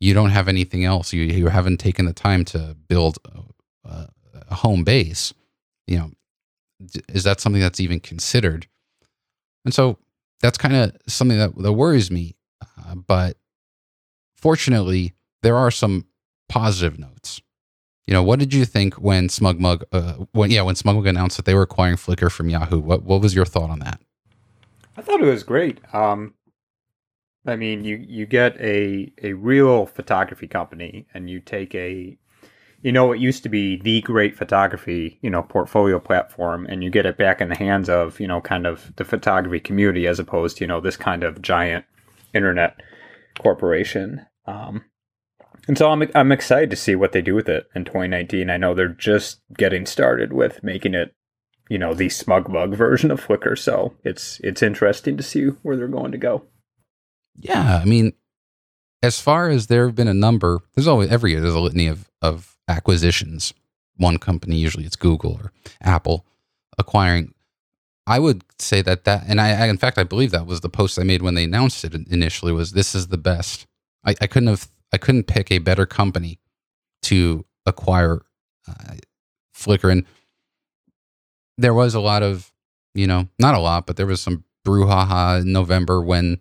[0.00, 1.12] you don't have anything else?
[1.12, 4.08] You, you haven't taken the time to build a,
[4.50, 5.32] a home base.
[5.86, 6.10] You know,
[7.08, 8.66] is that something that's even considered?
[9.64, 9.98] And so
[10.40, 12.36] that's kind of something that, that worries me.
[12.62, 13.36] Uh, but
[14.36, 16.06] fortunately, there are some
[16.48, 17.40] positive notes.
[18.06, 21.46] You know, what did you think when SmugMug, uh, when yeah, when SmugMug announced that
[21.46, 22.78] they were acquiring Flickr from Yahoo?
[22.78, 24.00] What what was your thought on that?
[24.96, 25.80] I thought it was great.
[25.94, 26.34] Um,
[27.46, 32.16] I mean, you you get a a real photography company, and you take a,
[32.82, 36.90] you know, it used to be the great photography, you know, portfolio platform, and you
[36.90, 40.18] get it back in the hands of you know, kind of the photography community, as
[40.18, 41.86] opposed to you know this kind of giant
[42.34, 42.82] internet
[43.38, 44.26] corporation.
[44.46, 44.84] Um,
[45.66, 48.50] and so I'm I'm excited to see what they do with it in 2019.
[48.50, 51.14] I know they're just getting started with making it,
[51.68, 53.58] you know, the SmugMug version of Flickr.
[53.58, 56.44] So it's it's interesting to see where they're going to go.
[57.38, 58.12] Yeah, I mean,
[59.02, 61.86] as far as there have been a number, there's always every year there's a litany
[61.86, 63.54] of of acquisitions.
[63.96, 66.26] One company, usually it's Google or Apple,
[66.78, 67.32] acquiring.
[68.06, 70.68] I would say that that, and I, I in fact I believe that was the
[70.68, 72.52] post I made when they announced it initially.
[72.52, 73.66] Was this is the best.
[74.04, 76.38] I, I couldn't have I couldn't pick a better company
[77.02, 78.22] to acquire
[78.68, 78.94] uh,
[79.54, 79.90] Flickr.
[79.90, 80.06] And
[81.58, 82.52] there was a lot of,
[82.94, 86.40] you know, not a lot, but there was some brouhaha in November when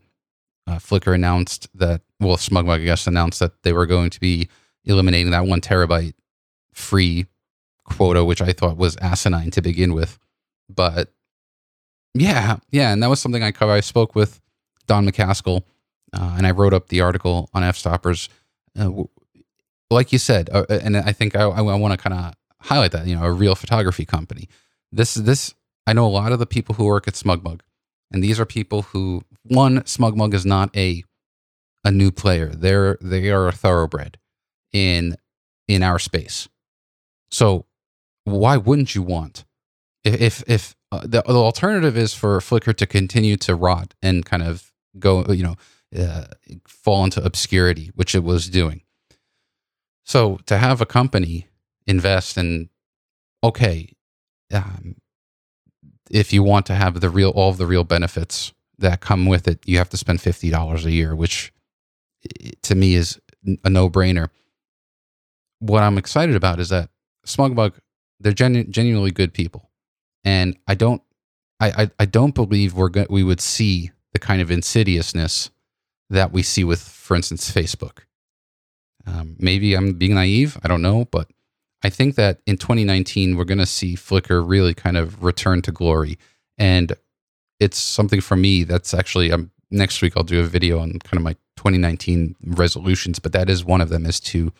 [0.68, 4.48] uh, Flickr announced that, well, SmugMug, I guess, announced that they were going to be
[4.86, 6.14] eliminating that one terabyte
[6.74, 7.26] free
[7.86, 10.20] quota, which I thought was asinine to begin with.
[10.70, 11.12] But
[12.14, 13.74] yeah, yeah, and that was something I covered.
[13.74, 14.42] I spoke with
[14.88, 15.64] Don MacAskill,
[16.14, 18.30] uh, and I wrote up the article on Fstoppers.
[18.78, 19.04] Uh,
[19.90, 23.06] like you said, uh, and I think I, I want to kind of highlight that.
[23.06, 24.50] You know, a real photography company.
[24.92, 25.54] This this
[25.86, 27.62] I know a lot of the people who work at SmugMug,
[28.12, 31.04] and these are people who one SmugMug is not a
[31.84, 32.48] a new player.
[32.48, 34.18] They're they are a thoroughbred
[34.72, 35.18] in
[35.68, 36.48] in our space.
[37.30, 37.66] So
[38.26, 39.46] why wouldn't you want
[40.04, 44.44] if if uh, the, the alternative is for Flickr to continue to rot and kind
[44.44, 45.56] of go, you know,
[45.98, 46.26] uh,
[46.68, 48.82] fall into obscurity, which it was doing.
[50.06, 51.48] So to have a company
[51.88, 52.70] invest in,
[53.44, 53.94] okay,
[54.52, 54.96] um,
[56.10, 59.48] if you want to have the real all of the real benefits that come with
[59.48, 61.54] it, you have to spend fifty dollars a year, which
[62.64, 63.20] to me is
[63.64, 64.30] a no brainer.
[65.60, 66.90] What I'm excited about is that
[67.26, 67.74] SmugMug,
[68.20, 69.70] they're genu- genuinely good people
[70.24, 71.02] and I don't,
[71.60, 75.50] I, I, I don't believe we're go- we would see the kind of insidiousness
[76.14, 78.00] that we see with, for instance, Facebook.
[79.06, 80.58] Um, maybe I'm being naive.
[80.64, 81.30] I don't know, but
[81.84, 85.72] I think that in 2019 we're going to see Flickr really kind of return to
[85.72, 86.18] glory,
[86.58, 86.94] and
[87.60, 91.18] it's something for me that's actually um, next week I'll do a video on kind
[91.18, 94.54] of my 2019 resolutions, but that is one of them is to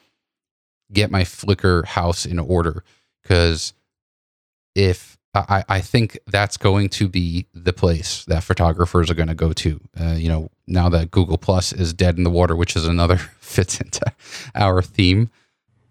[0.92, 2.84] get my Flickr house in order
[3.22, 3.74] because
[4.76, 9.36] if I, I think that's going to be the place that photographers are going to
[9.36, 9.80] go to.
[10.00, 13.18] Uh, you know, now that Google Plus is dead in the water, which is another
[13.40, 14.06] fits into
[14.54, 15.32] our theme,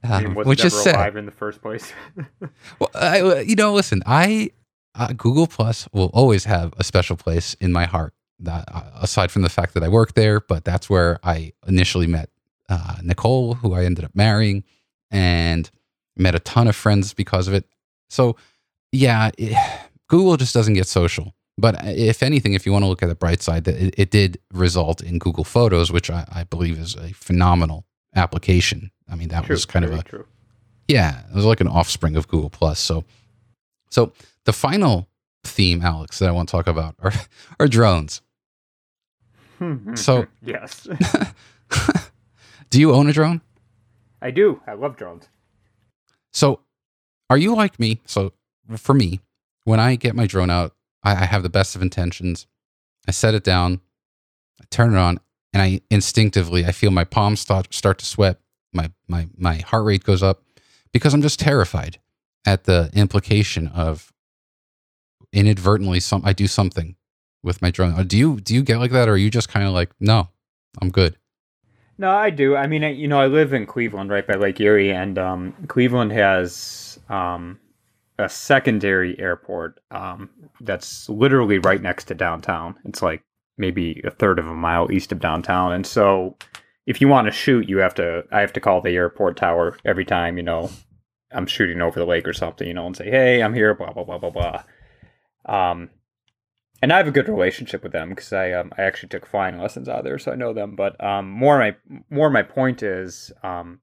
[0.05, 1.17] um, which is sad.
[1.17, 1.93] in the first place.
[2.79, 4.51] well, I, uh, you know, listen, I
[4.95, 8.15] uh, Google Plus will always have a special place in my heart.
[8.39, 12.09] That, uh, aside from the fact that I work there, but that's where I initially
[12.09, 12.29] met
[12.69, 14.65] uh, Nicole, who I ended up marrying,
[15.13, 15.71] and
[16.17, 17.67] met a ton of friends because of it.
[18.09, 18.37] So
[18.93, 19.57] yeah, it,
[20.09, 21.35] Google just doesn't get social.
[21.59, 24.11] But eh, if anything, if you want to look at the bright side, it, it
[24.11, 28.91] did result in Google Photos, which I, I, believe is a phenomenal application.
[29.11, 30.27] I mean, that true, was kind of a true.
[30.89, 32.79] yeah, it was like an offspring of Google Plus.
[32.79, 33.05] So,
[33.91, 34.13] so
[34.45, 35.09] the final
[35.45, 37.13] theme, Alex, that I want to talk about are
[37.61, 38.23] are drones.
[39.59, 40.49] Hmm, hmm, so hmm.
[40.49, 40.89] yes,
[42.71, 43.41] do you own a drone?
[44.21, 44.61] I do.
[44.67, 45.29] I love drones.
[46.33, 46.61] So,
[47.29, 48.01] are you like me?
[48.07, 48.33] So
[48.77, 49.21] for me,
[49.65, 52.47] when I get my drone out, I, I have the best of intentions.
[53.09, 53.81] I set it down,
[54.61, 55.19] I turn it on,
[55.53, 58.39] and I instinctively I feel my palms start start to sweat.
[58.73, 60.43] My my my heart rate goes up
[60.93, 61.99] because I'm just terrified
[62.47, 64.13] at the implication of
[65.33, 66.97] inadvertently some I do something
[67.43, 67.95] with my drone.
[67.95, 69.91] Uh, do you do you get like that, or are you just kind of like,
[70.01, 70.29] no,
[70.81, 71.17] I'm good?
[71.99, 72.57] No, I do.
[72.57, 76.11] I mean, you know, I live in Cleveland, right by Lake Erie, and um, Cleveland
[76.13, 77.61] has um,
[78.19, 82.77] a secondary airport um, that's literally right next to downtown.
[82.85, 83.23] It's like
[83.57, 86.37] maybe a third of a mile east of downtown, and so
[86.87, 88.25] if you want to shoot, you have to.
[88.33, 90.37] I have to call the airport tower every time.
[90.37, 90.71] You know,
[91.31, 92.67] I'm shooting over the lake or something.
[92.67, 94.63] You know, and say, "Hey, I'm here." Blah blah blah blah blah.
[95.47, 95.91] Um,
[96.81, 99.59] and I have a good relationship with them because I um, I actually took flying
[99.59, 100.75] lessons out there, so I know them.
[100.75, 101.77] But um, more my
[102.11, 103.81] more my point is, um,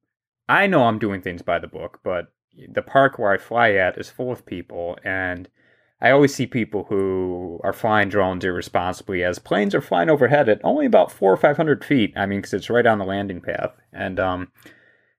[0.49, 2.33] I know I'm doing things by the book, but
[2.71, 5.47] the park where I fly at is full of people, and
[6.01, 10.61] I always see people who are flying drones irresponsibly as planes are flying overhead at
[10.63, 12.13] only about four or five hundred feet.
[12.15, 14.51] I mean, because it's right on the landing path, and um,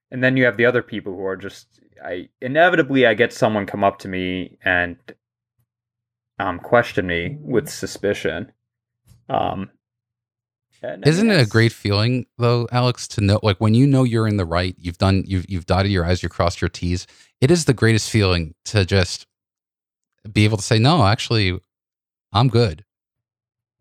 [0.09, 1.79] and then you have the other people who are just.
[2.03, 4.97] I inevitably I get someone come up to me and
[6.39, 8.51] um, question me with suspicion.
[9.29, 9.69] Um,
[10.83, 14.37] isn't it a great feeling though, Alex, to know like when you know you're in
[14.37, 17.05] the right, you've done you've you've dotted your I's, you've crossed your T's.
[17.39, 19.27] It is the greatest feeling to just
[20.31, 21.59] be able to say, No, actually,
[22.33, 22.83] I'm good.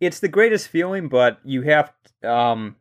[0.01, 1.93] It's the greatest feeling, but you have
[2.23, 2.77] um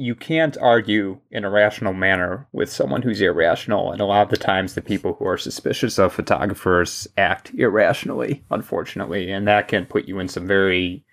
[0.00, 3.92] you can't argue in a rational manner with someone who's irrational.
[3.92, 8.42] And a lot of the times, the people who are suspicious of photographers act irrationally,
[8.50, 9.30] unfortunately.
[9.30, 11.04] And that can put you in some very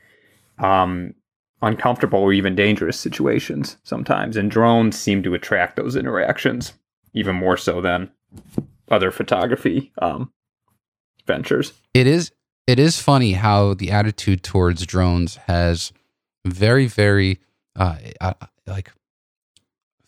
[0.59, 1.13] um,
[1.61, 4.37] uncomfortable or even dangerous situations sometimes.
[4.37, 6.73] And drones seem to attract those interactions
[7.13, 8.11] even more so than
[8.89, 10.31] other photography um,
[11.25, 11.73] ventures.
[11.93, 12.31] It is
[12.67, 15.91] it is funny how the attitude towards drones has
[16.45, 17.39] very very
[17.75, 18.33] uh, uh,
[18.65, 18.91] like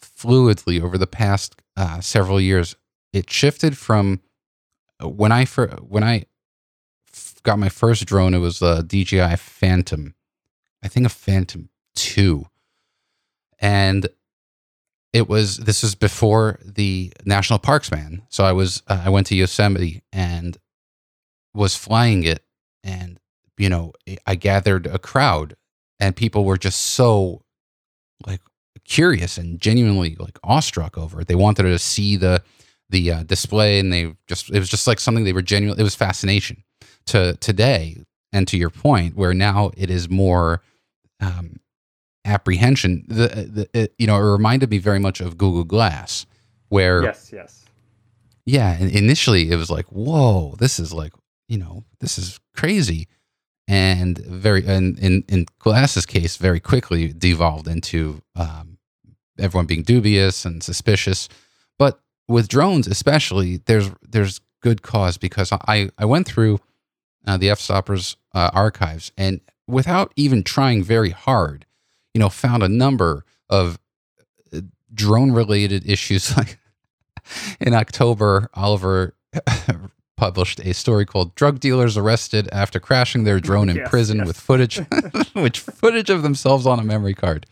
[0.01, 2.75] fluidly over the past uh, several years.
[3.13, 4.21] It shifted from
[5.01, 6.25] when I fir- when I
[7.43, 8.33] got my first drone.
[8.33, 10.13] It was a DJI Phantom,
[10.83, 12.45] I think a Phantom Two,
[13.59, 14.07] and
[15.11, 18.21] it was this was before the national parks man.
[18.29, 20.57] So I was uh, I went to Yosemite and
[21.53, 22.43] was flying it,
[22.83, 23.19] and
[23.57, 23.93] you know
[24.25, 25.55] I gathered a crowd,
[25.99, 27.43] and people were just so
[28.25, 28.41] like
[28.85, 31.27] curious and genuinely like awestruck over it.
[31.27, 32.43] They wanted to see the
[32.89, 35.79] the uh, display, and they just it was just like something they were genuine.
[35.79, 36.63] It was fascination.
[37.07, 37.97] To today,
[38.31, 40.61] and to your point, where now it is more
[41.19, 41.59] um,
[42.25, 43.05] apprehension.
[43.07, 46.25] The, the it, you know it reminded me very much of Google Glass,
[46.69, 47.65] where yes, yes,
[48.45, 48.77] yeah.
[48.77, 51.13] Initially, it was like, whoa, this is like
[51.47, 53.07] you know this is crazy,
[53.67, 58.77] and very and in in Glass's case, very quickly devolved into um,
[59.39, 61.29] everyone being dubious and suspicious.
[61.77, 66.59] But with drones, especially, there's there's good cause because I I went through
[67.25, 71.65] uh, the Fstoppers uh, archives and without even trying very hard,
[72.13, 73.79] you know, found a number of
[74.53, 74.61] uh,
[74.93, 76.33] drone related issues.
[76.37, 76.57] Like
[77.59, 79.13] in October, Oliver
[80.17, 84.27] published a story called "Drug Dealers Arrested After Crashing Their Drone in Yes, Prison yes.
[84.27, 84.79] with Footage,
[85.33, 87.45] which footage of themselves on a memory card."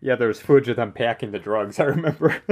[0.00, 0.16] yeah.
[0.16, 1.78] There was footage of them packing the drugs.
[1.78, 2.42] I remember.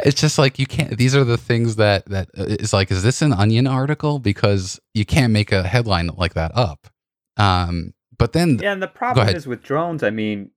[0.00, 0.96] It's just like you can't.
[0.96, 4.18] These are the things that that uh, like, is this an Onion article?
[4.18, 6.88] Because you can't make a headline like that up.
[7.36, 10.02] Um, but then Yeah, and the problem is with drones.
[10.02, 10.50] I mean,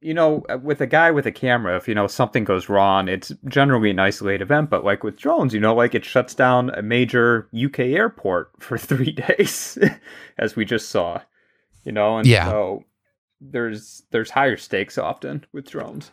[0.00, 3.08] you know, uh, with a guy with a camera, if you know something goes wrong,
[3.08, 4.70] it's generally an isolated event.
[4.70, 8.78] But like with drones, you know, like it shuts down a major UK airport for
[8.78, 9.78] three days,
[10.38, 11.20] as we just saw.
[11.84, 12.46] You know, and Yeah.
[12.46, 12.84] so
[13.40, 16.10] there's there's higher stakes often with drones.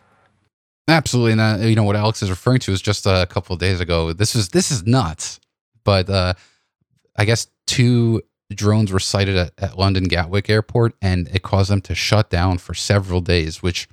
[0.87, 3.59] Absolutely, and uh, you know what Alex is referring to is just a couple of
[3.59, 4.11] days ago.
[4.11, 5.39] This is this is nuts,
[5.85, 6.33] but uh,
[7.15, 8.21] I guess two
[8.53, 12.57] drones were sighted at, at London Gatwick Airport, and it caused them to shut down
[12.57, 13.87] for several days, which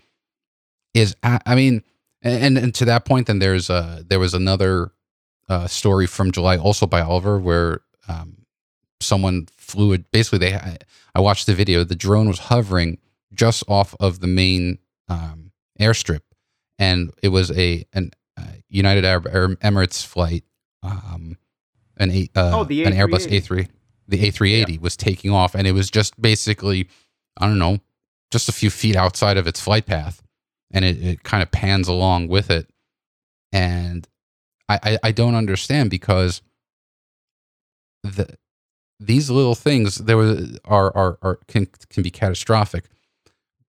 [0.92, 1.84] is, I I mean,
[2.22, 4.90] and and to that point, then there's uh there was another
[5.48, 8.46] uh, story from July, also by Oliver, where um,
[9.00, 10.10] someone flew it.
[10.10, 10.78] Basically, they I,
[11.14, 11.84] I watched the video.
[11.84, 12.98] The drone was hovering
[13.32, 14.78] just off of the main
[15.08, 16.22] um, airstrip
[16.80, 19.26] and it was a an uh, United Arab
[19.60, 20.42] Emirates flight,
[20.82, 21.36] um,
[21.98, 23.42] an a, uh, Oh, an Airbus A380.
[23.42, 23.68] A3,
[24.08, 26.88] the A380 was taking off, and it was just basically,
[27.36, 27.78] I don't know,
[28.32, 30.22] just a few feet outside of its flight path,
[30.72, 32.68] and it, it kind of pans along with it,
[33.52, 34.08] and
[34.68, 36.40] I, I I don't understand because
[38.02, 38.38] the
[38.98, 42.86] these little things there was are are, are can can be catastrophic.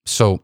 [0.06, 0.42] So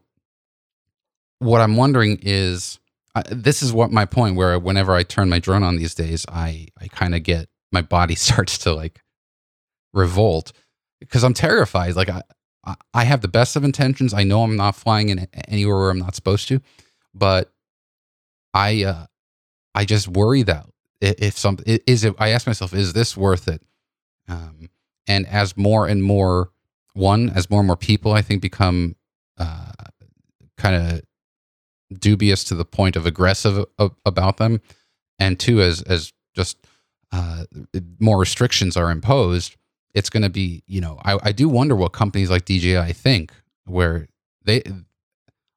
[1.43, 2.79] what I'm wondering is
[3.15, 6.25] I, this is what my point where whenever I turn my drone on these days,
[6.29, 9.01] I I kind of get my body starts to like
[9.93, 10.51] revolt
[10.99, 11.95] because I'm terrified.
[11.95, 12.21] Like I
[12.65, 14.13] I- I have the best of intentions.
[14.13, 16.61] I know I'm not flying in anywhere where I'm not supposed to,
[17.13, 17.51] but
[18.53, 19.05] I uh
[19.75, 20.67] I just worry that
[21.01, 23.61] if some is it I ask myself is this worth it?
[24.27, 24.69] Um
[25.07, 26.51] and as more and more
[26.93, 28.95] one as more and more people I think become
[29.37, 29.71] uh
[30.57, 31.01] kind of
[31.99, 33.65] dubious to the point of aggressive
[34.05, 34.61] about them,
[35.19, 36.57] and two, as as just
[37.11, 37.45] uh,
[37.99, 39.55] more restrictions are imposed,
[39.93, 43.31] it's going to be you know I, I do wonder what companies like DJI think
[43.65, 44.07] where
[44.43, 44.63] they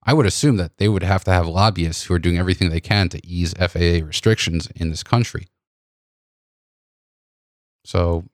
[0.03, 2.80] I would assume that they would have to have lobbyists who are doing everything they
[2.80, 5.49] can to ease FAA restrictions in this country.
[7.84, 8.24] So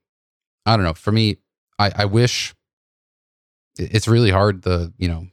[0.67, 0.93] I don't know.
[0.93, 1.39] For me,
[1.79, 2.55] I, I wish
[3.79, 4.63] it's really hard.
[4.63, 5.29] The you know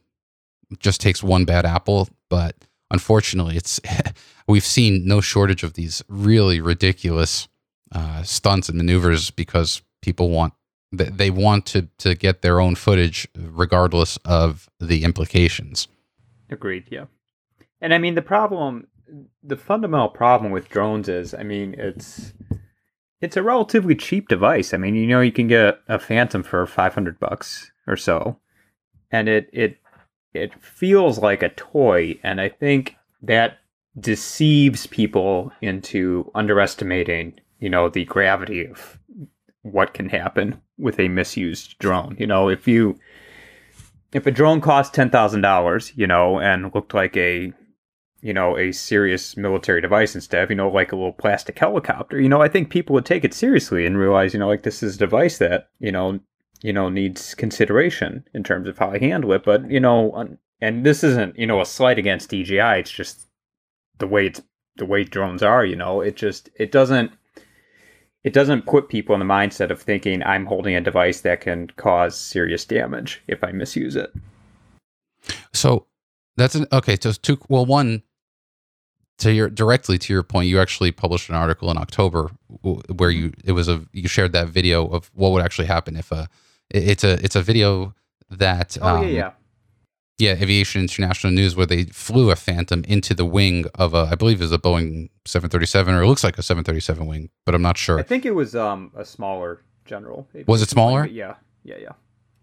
[0.78, 2.56] just takes one bad apple, but
[2.90, 3.78] unfortunately, it's
[4.48, 7.48] we've seen no shortage of these really ridiculous
[7.92, 10.54] uh, stunts and maneuvers because people want
[10.92, 15.86] they, want to to get their own footage regardless of the implications.
[16.50, 16.86] Agreed.
[16.90, 17.04] Yeah.
[17.80, 18.88] And I mean, the problem,
[19.42, 22.32] the fundamental problem with drones is, I mean, it's
[23.20, 24.74] it's a relatively cheap device.
[24.74, 28.38] I mean, you know, you can get a Phantom for five hundred bucks or so,
[29.10, 29.78] and it it
[30.34, 33.58] it feels like a toy, and I think that
[33.98, 38.98] deceives people into underestimating, you know, the gravity of
[39.62, 42.16] what can happen with a misused drone.
[42.18, 42.98] You know, if you
[44.12, 47.52] if a drone cost ten thousand dollars, you know, and looked like a
[48.22, 52.20] you know, a serious military device instead of, you know, like a little plastic helicopter,
[52.20, 54.82] you know, I think people would take it seriously and realize, you know, like this
[54.82, 56.20] is a device that, you know,
[56.62, 59.44] you know, needs consideration in terms of how I handle it.
[59.44, 62.80] But, you know, and this isn't you know a slight against DJI.
[62.80, 63.26] It's just
[63.98, 64.42] the way it's
[64.76, 65.64] the way drones are.
[65.64, 67.12] You know, it just it doesn't
[68.22, 71.68] it doesn't put people in the mindset of thinking I'm holding a device that can
[71.76, 74.12] cause serious damage if I misuse it.
[75.52, 75.86] So
[76.36, 76.96] that's an okay.
[77.00, 77.38] So two.
[77.48, 78.02] Well, one
[79.18, 82.30] to your directly to your point, you actually published an article in October
[82.62, 86.12] where you it was a you shared that video of what would actually happen if
[86.12, 86.28] a
[86.70, 87.94] it's a it's a video
[88.30, 89.30] that oh um, yeah yeah
[90.18, 94.14] yeah Aviation International News where they flew a Phantom into the wing of a I
[94.14, 97.78] believe is a Boeing 737 or it looks like a 737 wing, but I'm not
[97.78, 97.98] sure.
[97.98, 100.28] I think it was um a smaller general.
[100.46, 101.06] Was it smaller?
[101.06, 101.92] yeah, yeah, yeah.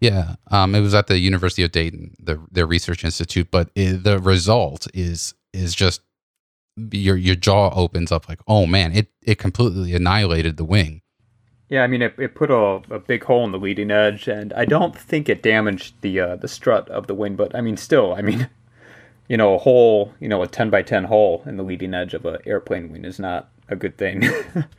[0.00, 3.50] Yeah, um, it was at the University of Dayton, the, their research institute.
[3.50, 6.02] But it, the result is is just
[6.92, 11.02] your your jaw opens up like, oh man, it it completely annihilated the wing.
[11.68, 14.52] Yeah, I mean, it, it put a, a big hole in the leading edge, and
[14.54, 17.36] I don't think it damaged the uh, the strut of the wing.
[17.36, 18.48] But I mean, still, I mean,
[19.28, 22.14] you know, a hole, you know, a ten by ten hole in the leading edge
[22.14, 24.20] of an airplane wing is not a good thing.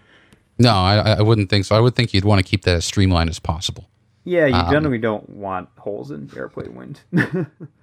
[0.57, 1.75] no, I, I wouldn't think so.
[1.75, 3.87] I would think you'd want to keep that as streamlined as possible.
[4.23, 7.01] Yeah, you um, generally don't want holes in airplane wings.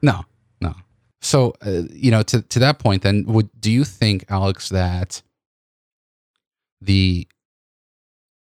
[0.02, 0.24] no,
[0.60, 0.74] no.
[1.20, 5.22] So, uh, you know, to to that point, then, would do you think, Alex, that
[6.80, 7.28] the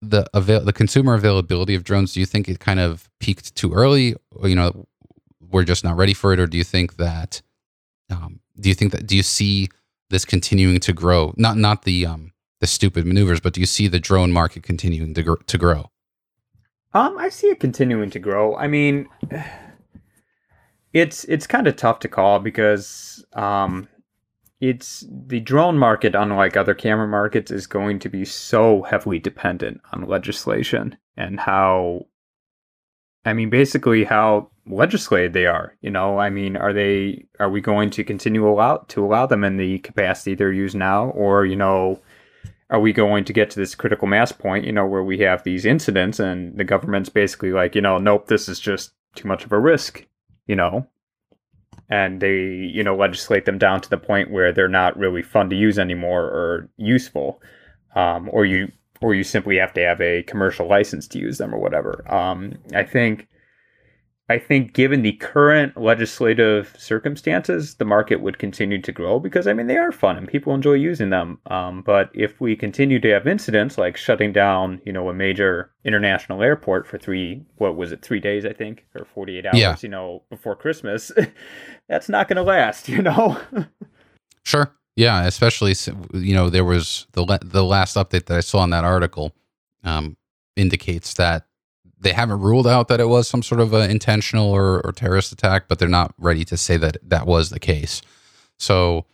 [0.03, 2.13] the avail the consumer availability of drones?
[2.13, 4.17] Do you think it kind of peaked too early?
[4.33, 4.87] Or, you know,
[5.41, 7.41] we're just not ready for it, or do you think that?
[8.11, 9.07] Um, do you think that?
[9.07, 9.69] Do you see
[10.11, 11.33] this continuing to grow?
[11.37, 15.15] Not not the um the stupid maneuvers, but do you see the drone market continuing
[15.15, 15.91] to gr- to grow?
[16.95, 18.57] Um, I see it continuing to grow.
[18.57, 19.09] I mean
[20.93, 23.89] it's it's kind of tough to call because um,
[24.63, 29.81] it's the drone market, unlike other camera markets, is going to be so heavily dependent
[29.93, 32.07] on legislation and how.
[33.25, 35.77] I mean, basically, how legislated they are.
[35.81, 39.43] You know, I mean, are they are we going to continue allow to allow them
[39.43, 42.01] in the capacity they're used now, or you know,
[42.71, 44.65] are we going to get to this critical mass point?
[44.65, 48.29] You know, where we have these incidents and the government's basically like, you know, nope,
[48.29, 50.07] this is just too much of a risk
[50.47, 50.87] you know,
[51.93, 55.51] and they, you know, legislate them down to the point where they're not really fun
[55.51, 57.43] to use anymore or useful,
[57.95, 58.73] um, or you
[59.03, 62.03] or you simply have to have a commercial license to use them or whatever.
[62.11, 63.29] Um, I think
[64.29, 69.53] I think given the current legislative circumstances, the market would continue to grow because I
[69.53, 71.39] mean they are fun and people enjoy using them.
[71.47, 75.73] Um, but if we continue to have incidents like shutting down, you know, a major
[75.85, 79.59] international airport for three, what was it, three days I think, or forty eight hours,
[79.59, 79.77] yeah.
[79.81, 81.11] you know, before Christmas,
[81.89, 83.39] that's not going to last, you know.
[84.45, 84.75] sure.
[84.95, 85.75] Yeah, especially
[86.13, 89.33] you know there was the the last update that I saw in that article
[89.85, 90.17] um,
[90.55, 91.47] indicates that
[92.03, 95.33] they haven't ruled out that it was some sort of an intentional or, or, terrorist
[95.33, 98.03] attack, but they're not ready to say that that was the case.
[98.59, 99.07] So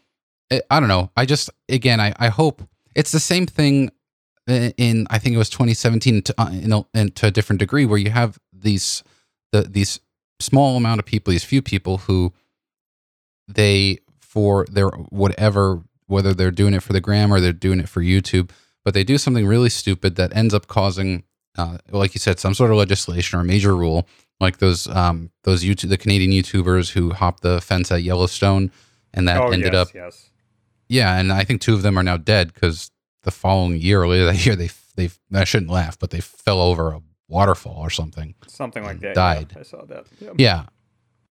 [0.51, 1.11] it, I don't know.
[1.17, 2.63] I just again, I, I hope
[2.95, 3.91] it's the same thing
[4.47, 7.85] in I think it was 2017 to, uh, in, a, in, to a different degree
[7.85, 9.03] where you have these
[9.53, 10.01] the these
[10.41, 12.33] small amount of people, these few people who
[13.47, 17.89] they for their whatever whether they're doing it for the gram or they're doing it
[17.89, 18.51] for YouTube,
[18.83, 21.25] but they do something really stupid that ends up causing
[21.59, 24.07] uh, like you said, some sort of legislation or major rule,
[24.41, 28.71] like those um, those YouTube, the Canadian YouTubers who hopped the fence at Yellowstone,
[29.13, 30.31] and that oh, ended yes, up, yes.
[30.89, 32.91] yeah, and I think two of them are now dead because
[33.25, 36.93] the following year, later that year, they they I shouldn't laugh, but they fell over
[36.93, 39.17] a waterfall or something, something like that.
[39.17, 39.53] Died.
[39.53, 40.07] Yeah, I saw that.
[40.21, 40.35] Yep.
[40.39, 40.67] Yeah,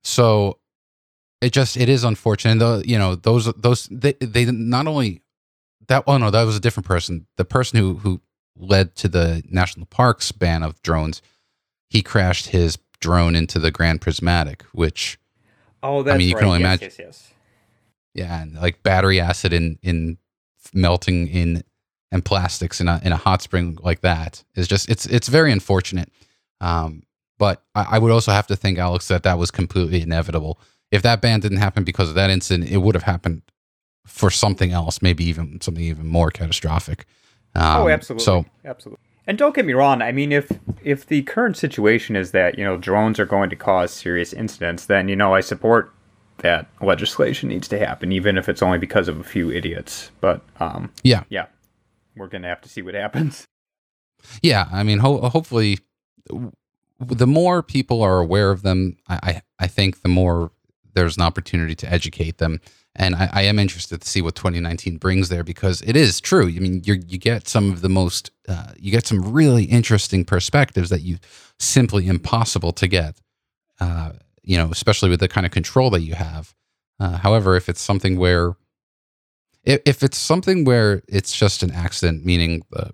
[0.03, 0.59] so
[1.41, 2.59] it just it is unfortunate.
[2.59, 5.21] The you know those those they they not only
[5.87, 7.27] that oh no that was a different person.
[7.37, 8.21] The person who who
[8.59, 11.21] led to the national parks ban of drones,
[11.89, 15.19] he crashed his drone into the Grand Prismatic, which
[15.83, 16.39] oh, that's I mean, you right.
[16.39, 16.85] can only yes, imagine.
[16.85, 17.33] Yes, yes.
[18.13, 20.17] Yeah, and like battery acid in in
[20.73, 21.63] melting in
[22.11, 25.51] and plastics in a in a hot spring like that is just it's it's very
[25.51, 26.11] unfortunate.
[26.61, 27.03] Um,
[27.37, 30.59] but I, I would also have to think, Alex, that that was completely inevitable.
[30.91, 33.43] If that ban didn't happen because of that incident, it would have happened
[34.05, 37.05] for something else, maybe even something even more catastrophic.
[37.57, 38.23] Oh, um, oh, absolutely.
[38.23, 38.99] So absolutely.
[39.25, 40.01] And don't get me wrong.
[40.01, 40.51] I mean, if
[40.83, 44.85] if the current situation is that you know drones are going to cause serious incidents,
[44.85, 45.93] then you know I support
[46.37, 50.11] that legislation needs to happen, even if it's only because of a few idiots.
[50.21, 51.47] But um, yeah, yeah,
[52.15, 53.45] we're gonna have to see what happens.
[54.41, 55.79] Yeah, I mean, ho- hopefully,
[56.99, 60.51] the more people are aware of them, I, I I think the more
[60.93, 62.59] there's an opportunity to educate them
[62.97, 66.47] and I, I, am interested to see what 2019 brings there because it is true.
[66.47, 70.25] I mean, you you get some of the most, uh, you get some really interesting
[70.25, 71.19] perspectives that you
[71.59, 73.21] simply impossible to get,
[73.79, 76.55] uh, you know, especially with the kind of control that you have.
[76.99, 78.55] Uh, however, if it's something where,
[79.63, 82.89] if, if it's something where it's just an accident, meaning uh,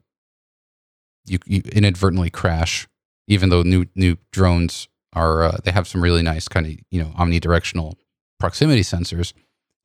[1.25, 2.89] you, you inadvertently crash,
[3.27, 7.01] even though new new drones are uh, they have some really nice kind of you
[7.01, 7.95] know omnidirectional
[8.37, 9.31] proximity sensors,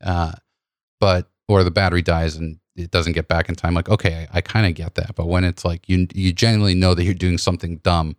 [0.03, 0.33] uh,
[1.01, 3.75] but or the battery dies and it doesn't get back in time.
[3.75, 6.75] Like okay, I, I kind of get that, but when it's like you you genuinely
[6.75, 8.17] know that you're doing something dumb,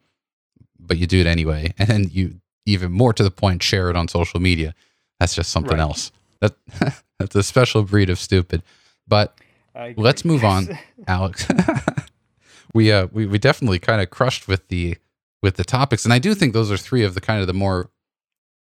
[0.80, 4.08] but you do it anyway, and you even more to the point share it on
[4.08, 4.76] social media,
[5.20, 5.82] that's just something right.
[5.82, 6.12] else.
[6.42, 6.56] That
[7.20, 8.64] that's a special breed of stupid.
[9.08, 9.38] But
[9.98, 10.78] let's move on,
[11.08, 11.48] Alex.
[12.74, 14.98] we uh we, we definitely kind of crushed with the
[15.42, 17.54] with the topics and i do think those are three of the kind of the
[17.54, 17.90] more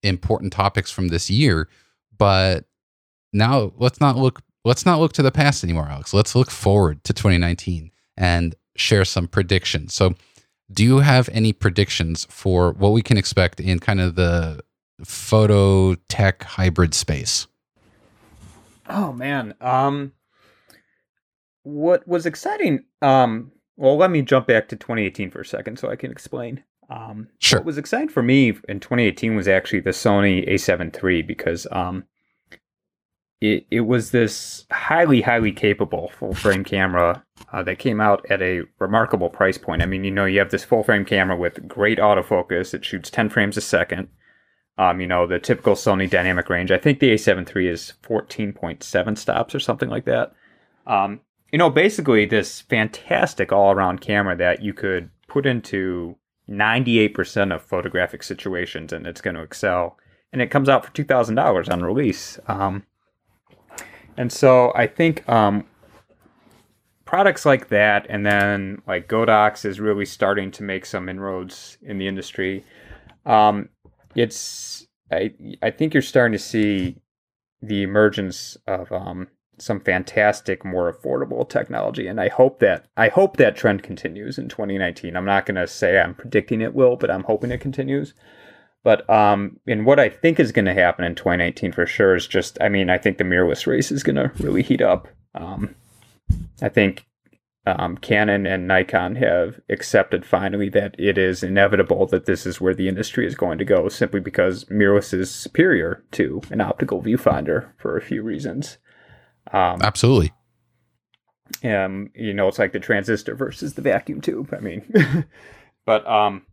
[0.02, 1.68] important topics from this year
[2.16, 2.64] but
[3.32, 7.02] now let's not look let's not look to the past anymore alex let's look forward
[7.04, 10.14] to 2019 and share some predictions so
[10.70, 14.60] do you have any predictions for what we can expect in kind of the
[15.04, 17.46] photo tech hybrid space
[18.88, 20.12] oh man um
[21.62, 25.88] what was exciting um well, let me jump back to 2018 for a second so
[25.88, 26.64] I can explain.
[26.90, 27.60] Um, sure.
[27.60, 32.04] What was exciting for me in 2018 was actually the Sony A7 III because um,
[33.40, 38.42] it it was this highly highly capable full frame camera uh, that came out at
[38.42, 39.82] a remarkable price point.
[39.82, 42.74] I mean, you know, you have this full frame camera with great autofocus.
[42.74, 44.08] It shoots 10 frames a second.
[44.76, 46.70] Um, you know, the typical Sony dynamic range.
[46.70, 50.32] I think the A7 III is 14.7 stops or something like that.
[50.86, 51.20] Um,
[51.50, 56.16] you know, basically this fantastic all around camera that you could put into
[56.48, 59.98] 98% of photographic situations and it's going to excel.
[60.32, 62.38] And it comes out for $2,000 on release.
[62.46, 62.84] Um,
[64.18, 65.64] and so I think um,
[67.04, 71.98] products like that, and then like Godox is really starting to make some inroads in
[71.98, 72.64] the industry.
[73.24, 73.68] Um,
[74.14, 76.96] it's I I think you're starting to see
[77.62, 79.28] the emergence of um,
[79.60, 82.06] some fantastic, more affordable technology.
[82.06, 85.16] And I hope that I hope that trend continues in 2019.
[85.16, 88.14] I'm not going to say I'm predicting it will, but I'm hoping it continues.
[88.84, 92.26] But um, and what I think is going to happen in 2019 for sure is
[92.26, 95.08] just, I mean, I think the mirrorless race is going to really heat up.
[95.34, 95.74] Um,
[96.62, 97.06] I think
[97.66, 102.74] um, Canon and Nikon have accepted finally that it is inevitable that this is where
[102.74, 107.70] the industry is going to go, simply because mirrorless is superior to an optical viewfinder
[107.76, 108.78] for a few reasons.
[109.52, 110.32] Um, Absolutely.
[111.64, 114.54] Um, you know, it's like the transistor versus the vacuum tube.
[114.54, 115.26] I mean,
[115.86, 116.46] but um,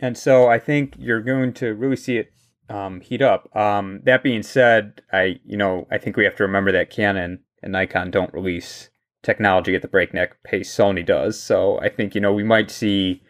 [0.00, 2.32] and so I think you're going to really see it
[2.68, 3.54] um, heat up.
[3.56, 7.40] Um, that being said, I you know I think we have to remember that Canon
[7.62, 8.90] and Nikon don't release
[9.22, 11.40] technology at the breakneck pace Sony does.
[11.40, 13.22] So I think you know we might see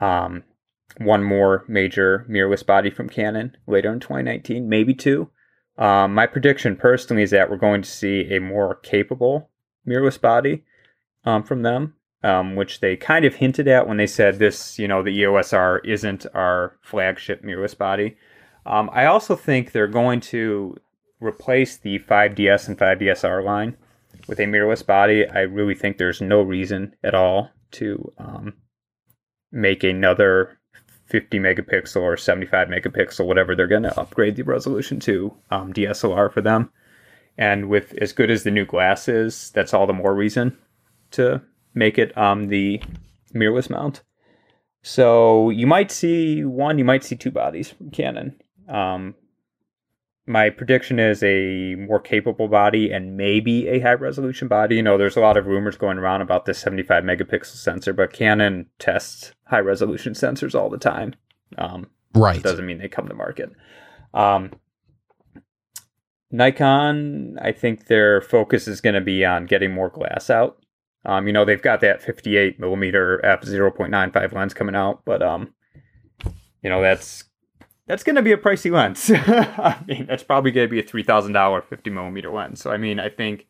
[0.00, 0.44] um,
[0.98, 5.30] one more major mirrorless body from Canon later in 2019, maybe two.
[5.76, 9.50] Um, my prediction personally is that we're going to see a more capable
[9.86, 10.64] mirrorless body
[11.24, 11.94] um, from them,
[12.24, 15.52] um, which they kind of hinted at when they said this, you know, the EOS
[15.52, 18.16] R isn't our flagship mirrorless body.
[18.64, 20.74] Um, I also think they're going to
[21.20, 23.76] replace the 5DS and 5DSR line
[24.26, 25.28] with a mirrorless body.
[25.28, 28.54] I really think there's no reason at all to um,
[29.52, 30.58] make another
[31.04, 36.32] 50 megapixel or 75 megapixel, whatever they're going to upgrade the resolution to um, DSLR
[36.32, 36.70] for them.
[37.36, 40.56] And with as good as the new glass is, that's all the more reason
[41.10, 41.42] to
[41.74, 42.80] make it um, the
[43.34, 44.02] mirrorless mount.
[44.82, 48.40] So you might see one, you might see two bodies from Canon.
[48.68, 49.14] Um,
[50.26, 54.76] my prediction is a more capable body and maybe a high resolution body.
[54.76, 58.12] You know, there's a lot of rumors going around about this 75 megapixel sensor, but
[58.12, 61.14] Canon tests high resolution sensors all the time.
[61.58, 62.42] Um, right.
[62.42, 63.50] Doesn't mean they come to market.
[64.14, 64.52] Um,
[66.30, 70.58] Nikon, I think their focus is going to be on getting more glass out.
[71.06, 75.52] Um, you know, they've got that 58 millimeter f 0.95 lens coming out, but um,
[76.62, 77.24] you know that's
[77.86, 79.10] that's going to be a pricey lens.
[79.14, 82.60] I mean, that's probably going to be a three thousand dollar fifty millimeter lens.
[82.60, 83.46] So I mean, I think,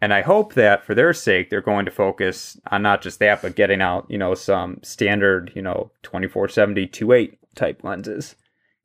[0.00, 3.40] and I hope that for their sake, they're going to focus on not just that,
[3.40, 8.36] but getting out, you know, some standard, you know, 2470 2.8 type lenses.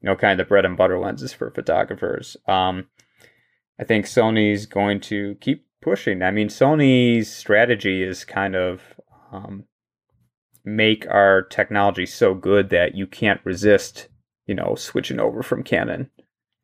[0.01, 2.37] You know, kind of the bread and butter lenses for photographers.
[2.47, 2.87] Um,
[3.77, 6.21] I think Sony's going to keep pushing.
[6.21, 8.81] I mean, Sony's strategy is kind of
[9.31, 9.65] um,
[10.65, 14.09] make our technology so good that you can't resist
[14.49, 16.09] you know, switching over from Canon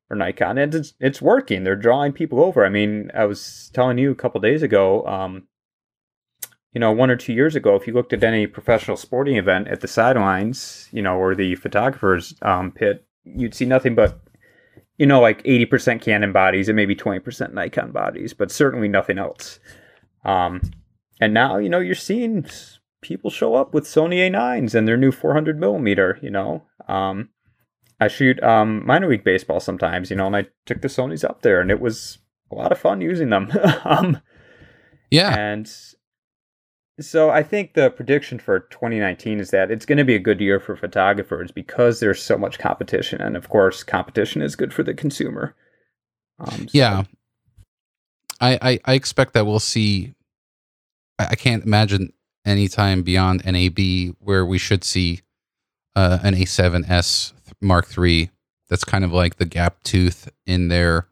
[0.09, 1.63] or Nikon, and it's it's working.
[1.63, 2.65] They're drawing people over.
[2.65, 5.47] I mean, I was telling you a couple days ago, um,
[6.73, 9.67] you know, one or two years ago, if you looked at any professional sporting event
[9.67, 14.19] at the sidelines, you know, or the photographers um, pit, you'd see nothing but
[14.97, 19.59] you know like 80% Canon bodies and maybe 20% Nikon bodies, but certainly nothing else.
[20.23, 20.61] Um,
[21.19, 22.45] and now you know you're seeing
[23.01, 26.17] people show up with Sony A9s and their new 400 millimeter.
[26.21, 27.29] You know, um,
[27.99, 31.41] I shoot um, minor league baseball sometimes, you know, and I took the Sony's up
[31.41, 32.17] there, and it was
[32.51, 33.51] a lot of fun using them.
[33.85, 34.21] um,
[35.11, 35.71] yeah, and
[36.99, 40.39] so I think the prediction for 2019 is that it's going to be a good
[40.39, 44.83] year for photographers because there's so much competition, and of course, competition is good for
[44.83, 45.55] the consumer.
[46.39, 46.71] Um, so.
[46.71, 47.03] Yeah,
[48.39, 50.13] I, I, I expect that we'll see.
[51.17, 52.13] I can't imagine
[52.45, 55.21] any time beyond NAB where we should see
[55.95, 58.29] uh, an A7S Mark III.
[58.69, 61.07] That's kind of like the gap tooth in their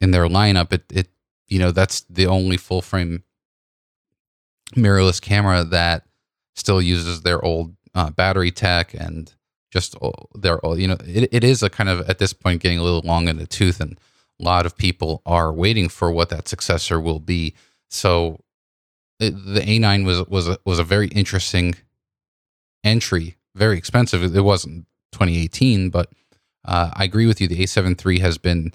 [0.00, 0.72] in their lineup.
[0.72, 1.08] It it
[1.48, 3.24] you know that's the only full frame
[4.76, 6.04] mirrorless camera that
[6.54, 9.34] still uses their old uh, battery tech and
[9.70, 9.96] just
[10.34, 12.82] their old, you know it, it is a kind of at this point getting a
[12.82, 13.98] little long in the tooth and
[14.40, 17.54] a lot of people are waiting for what that successor will be.
[17.90, 18.40] So
[19.18, 21.74] it, the A9 was was a, was a very interesting
[22.84, 24.22] entry very expensive.
[24.34, 26.10] It wasn't 2018 but
[26.64, 27.48] uh, I agree with you.
[27.48, 28.72] The A7 III has been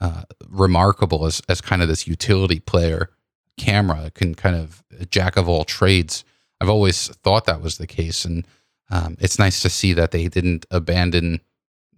[0.00, 3.10] uh, remarkable as as kind of this utility player
[3.58, 6.24] camera can kind of jack of all trades.
[6.60, 8.46] I've always thought that was the case, and
[8.90, 11.40] um, it's nice to see that they didn't abandon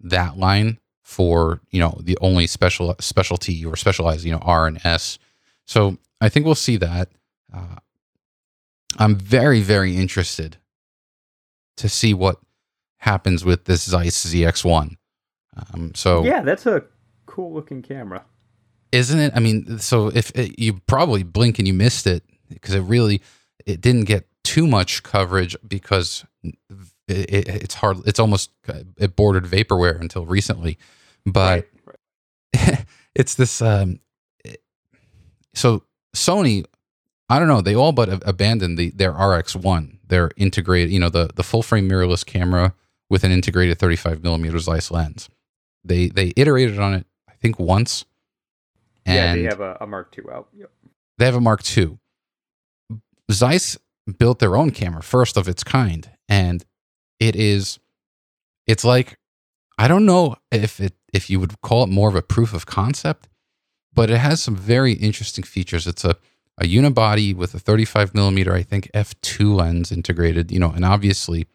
[0.01, 4.83] that line for you know the only special specialty or specialized you know R and
[4.85, 5.17] S.
[5.65, 7.09] So I think we'll see that.
[7.53, 7.77] Uh,
[8.97, 10.57] I'm very very interested
[11.77, 12.39] to see what
[12.97, 14.97] happens with this Zeiss ZX1.
[15.73, 16.83] Um, so yeah, that's a
[17.25, 18.25] cool looking camera
[18.91, 19.33] isn't it?
[19.35, 23.21] I mean, so if it, you probably blink and you missed it because it really
[23.65, 26.57] it didn't get too much coverage because it,
[27.07, 27.97] it, it's hard.
[28.05, 28.51] It's almost
[28.97, 30.77] it bordered vaporware until recently,
[31.25, 31.97] but right,
[32.55, 32.85] right.
[33.15, 33.61] it's this.
[33.61, 33.99] Um,
[35.53, 35.83] so
[36.15, 36.65] Sony,
[37.29, 37.61] I don't know.
[37.61, 41.63] They all but abandoned the their RX one, their integrated, you know, the the full
[41.63, 42.73] frame mirrorless camera
[43.09, 45.29] with an integrated 35 millimeter Zeiss lens.
[45.83, 48.05] They they iterated on it, I think once
[49.05, 50.49] and yeah, they have a, a Mark II out.
[50.57, 50.71] Yep.
[51.17, 51.97] They have a Mark II.
[53.31, 53.77] Zeiss
[54.17, 56.65] built their own camera, first of its kind, and
[57.19, 57.79] it is,
[58.67, 59.17] it's like,
[59.77, 62.65] I don't know if it if you would call it more of a proof of
[62.65, 63.27] concept,
[63.93, 65.87] but it has some very interesting features.
[65.87, 66.17] It's a
[66.57, 70.51] a unibody with a 35 millimeter, I think, f2 lens integrated.
[70.51, 71.47] You know, and obviously,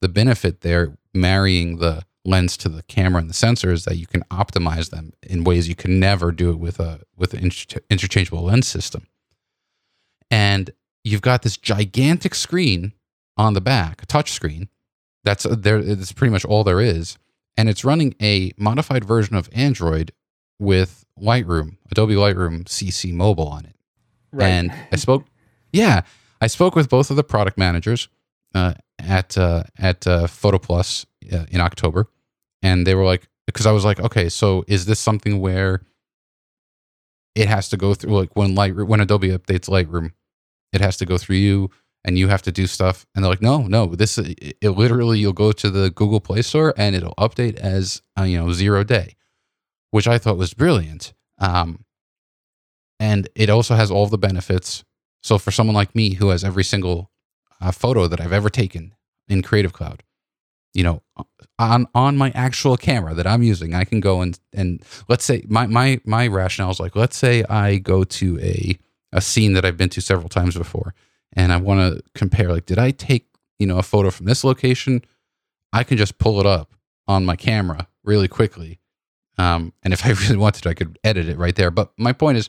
[0.00, 4.06] the benefit there marrying the lens to the camera and the sensor is that you
[4.06, 7.80] can optimize them in ways you can never do it with a with an inter-
[7.90, 9.06] interchangeable lens system.
[10.30, 10.70] And
[11.04, 12.92] you've got this gigantic screen
[13.36, 14.68] on the back, a touch screen.
[15.24, 15.82] That's there.
[15.82, 17.16] That's pretty much all there is,
[17.56, 20.12] and it's running a modified version of Android
[20.58, 23.76] with Lightroom, Adobe Lightroom CC Mobile on it.
[24.32, 24.48] Right.
[24.48, 25.26] And I spoke,
[25.72, 26.02] yeah,
[26.40, 28.08] I spoke with both of the product managers
[28.54, 31.06] uh, at uh, at uh, Photo Plus
[31.50, 32.08] in October,
[32.62, 35.82] and they were like, because I was like, okay, so is this something where
[37.34, 40.12] it has to go through like when Light when Adobe updates Lightroom,
[40.72, 41.70] it has to go through you
[42.04, 45.18] and you have to do stuff, and they're like, no, no, this it, it literally
[45.18, 48.84] you'll go to the Google Play Store and it'll update as uh, you know zero
[48.84, 49.16] day,
[49.90, 51.12] which I thought was brilliant.
[51.38, 51.84] Um,
[53.00, 54.84] and it also has all the benefits.
[55.22, 57.10] So for someone like me who has every single
[57.60, 58.94] uh, photo that I've ever taken
[59.28, 60.02] in Creative Cloud,
[60.74, 61.02] you know,
[61.58, 65.44] on on my actual camera that I'm using, I can go and and let's say
[65.48, 68.78] my my my rationale is like, let's say I go to a
[69.12, 70.94] a scene that I've been to several times before,
[71.34, 73.26] and I want to compare, like, did I take
[73.58, 75.04] you know a photo from this location?
[75.72, 76.72] I can just pull it up
[77.06, 78.80] on my camera really quickly,
[79.36, 81.70] um, and if I really wanted, I could edit it right there.
[81.70, 82.48] But my point is,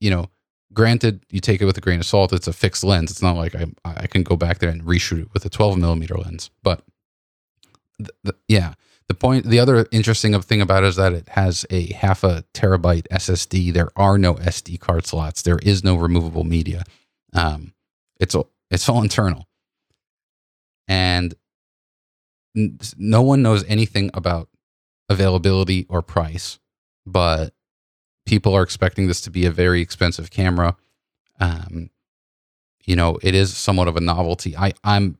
[0.00, 0.30] you know,
[0.72, 2.32] granted, you take it with a grain of salt.
[2.32, 3.10] It's a fixed lens.
[3.10, 5.76] It's not like I I can go back there and reshoot it with a 12
[5.76, 6.84] millimeter lens, but
[7.98, 8.74] the, yeah.
[9.08, 12.44] The point, the other interesting thing about it is that it has a half a
[12.52, 13.72] terabyte SSD.
[13.72, 15.40] There are no SD card slots.
[15.42, 16.84] There is no removable media.
[17.32, 17.72] Um,
[18.20, 19.46] it's all, it's all internal,
[20.86, 21.34] and
[22.54, 24.50] n- no one knows anything about
[25.08, 26.58] availability or price.
[27.06, 27.54] But
[28.26, 30.76] people are expecting this to be a very expensive camera.
[31.40, 31.88] Um,
[32.84, 34.54] you know, it is somewhat of a novelty.
[34.56, 35.18] I I'm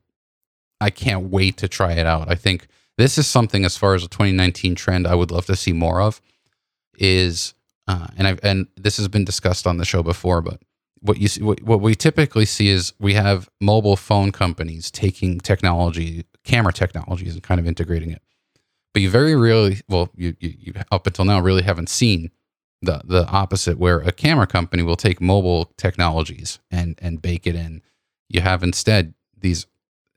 [0.81, 2.31] I can't wait to try it out.
[2.31, 5.57] I think this is something as far as a 2019 trend I would love to
[5.57, 6.21] see more of.
[6.99, 7.55] Is
[7.87, 10.61] uh, and I've and this has been discussed on the show before, but
[11.01, 15.39] what you see, what, what we typically see is we have mobile phone companies taking
[15.39, 18.23] technology, camera technologies, and kind of integrating it.
[18.93, 22.31] but you very rarely, well, you, you, you up until now really haven't seen
[22.83, 27.55] the the opposite, where a camera company will take mobile technologies and and bake it
[27.55, 27.83] in.
[28.29, 29.67] You have instead these,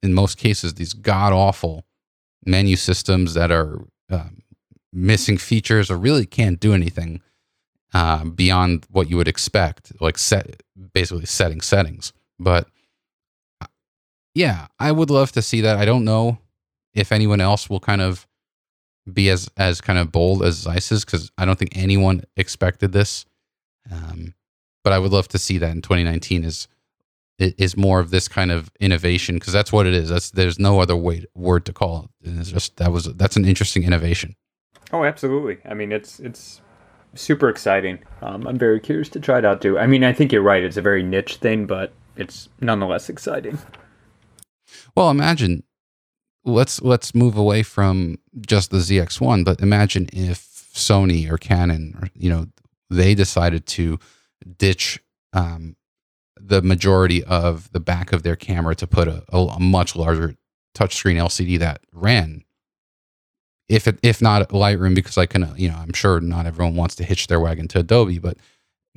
[0.03, 1.85] in most cases, these god awful
[2.45, 4.41] menu systems that are um,
[4.91, 7.21] missing features or really can't do anything
[7.93, 12.13] uh, beyond what you would expect, like set basically setting settings.
[12.39, 12.67] But
[13.61, 13.67] uh,
[14.33, 15.77] yeah, I would love to see that.
[15.77, 16.39] I don't know
[16.93, 18.27] if anyone else will kind of
[19.11, 22.91] be as as kind of bold as Zeiss is because I don't think anyone expected
[22.91, 23.25] this.
[23.91, 24.35] Um,
[24.83, 26.67] but I would love to see that in 2019 is
[27.41, 30.09] is more of this kind of innovation because that's what it is.
[30.09, 32.29] That's there's no other way word to call it.
[32.29, 34.35] And it's just that was that's an interesting innovation.
[34.93, 35.57] Oh, absolutely.
[35.65, 36.61] I mean, it's it's
[37.15, 37.99] super exciting.
[38.21, 39.79] Um, I'm very curious to try it out too.
[39.79, 40.63] I mean, I think you're right.
[40.63, 43.57] It's a very niche thing, but it's nonetheless exciting.
[44.95, 45.63] Well, imagine
[46.45, 52.09] let's let's move away from just the ZX1, but imagine if Sony or Canon or
[52.15, 52.47] you know
[52.89, 53.99] they decided to
[54.57, 54.99] ditch
[55.33, 55.75] um,
[56.43, 60.35] the majority of the back of their camera to put a, a, much larger
[60.75, 62.43] touchscreen LCD that ran.
[63.69, 66.95] If it, if not Lightroom, because I can, you know, I'm sure not everyone wants
[66.95, 68.37] to hitch their wagon to Adobe, but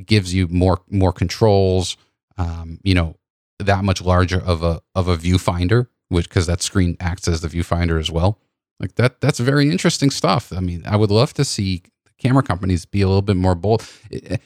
[0.05, 1.97] gives you more more controls.
[2.37, 3.17] Um, you know,
[3.61, 7.49] that much larger of a of a viewfinder which because that screen acts as the
[7.49, 8.39] viewfinder as well.
[8.81, 10.53] Like that, that's very interesting stuff.
[10.53, 11.83] I mean, I would love to see
[12.19, 13.87] camera companies be a little bit more bold.
[14.11, 14.41] It,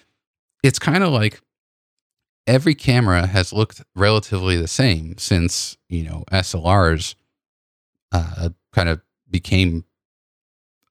[0.63, 1.41] it's kind of like
[2.49, 7.15] every camera has looked relatively the same since you know SLRs
[8.11, 9.85] uh, kind of became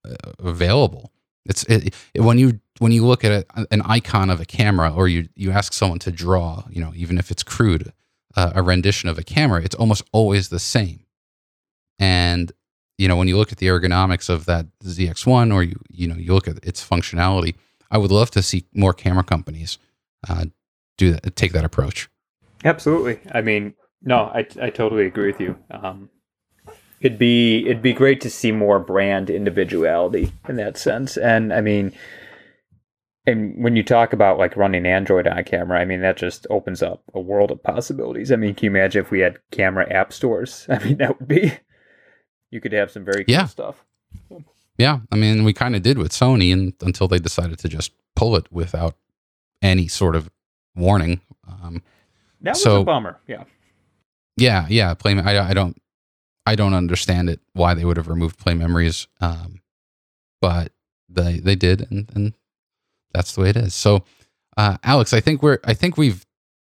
[0.05, 1.11] uh, available.
[1.45, 4.93] It's it, it, when you when you look at a, an icon of a camera,
[4.93, 7.91] or you you ask someone to draw, you know, even if it's crude,
[8.35, 11.05] uh, a rendition of a camera, it's almost always the same.
[11.99, 12.51] And
[12.99, 16.15] you know, when you look at the ergonomics of that ZX1, or you you know
[16.15, 17.55] you look at its functionality,
[17.89, 19.79] I would love to see more camera companies
[20.29, 20.45] uh,
[20.97, 22.09] do that, take that approach.
[22.65, 23.19] Absolutely.
[23.31, 25.57] I mean, no, I I totally agree with you.
[25.71, 26.09] Um,
[27.01, 31.61] it'd be it'd be great to see more brand individuality in that sense, and I
[31.61, 31.93] mean
[33.27, 36.81] and when you talk about like running Android on camera, I mean that just opens
[36.81, 38.31] up a world of possibilities.
[38.31, 40.65] I mean, can you imagine if we had camera app stores?
[40.69, 41.51] I mean, that would be
[42.49, 43.45] you could have some very cool yeah.
[43.45, 43.83] stuff.
[44.77, 47.91] Yeah, I mean, we kind of did with Sony, and until they decided to just
[48.15, 48.95] pull it without
[49.61, 50.29] any sort of
[50.77, 51.19] warning.
[51.47, 51.81] Um,
[52.41, 53.19] that was so, a bummer.
[53.27, 53.43] Yeah.
[54.37, 54.93] Yeah, yeah.
[54.93, 55.19] Play.
[55.19, 55.81] I, I don't.
[56.45, 59.59] I don't understand it why they would have removed PlayMemories, um,
[60.39, 60.71] but
[61.09, 62.33] they they did, and, and
[63.13, 63.75] that's the way it is.
[63.75, 64.05] So,
[64.55, 66.25] uh, Alex, I think we're I think we've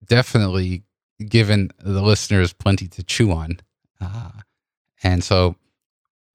[0.06, 0.84] definitely
[1.28, 3.60] given the listeners plenty to chew on,
[4.00, 4.32] uh,
[5.04, 5.56] and so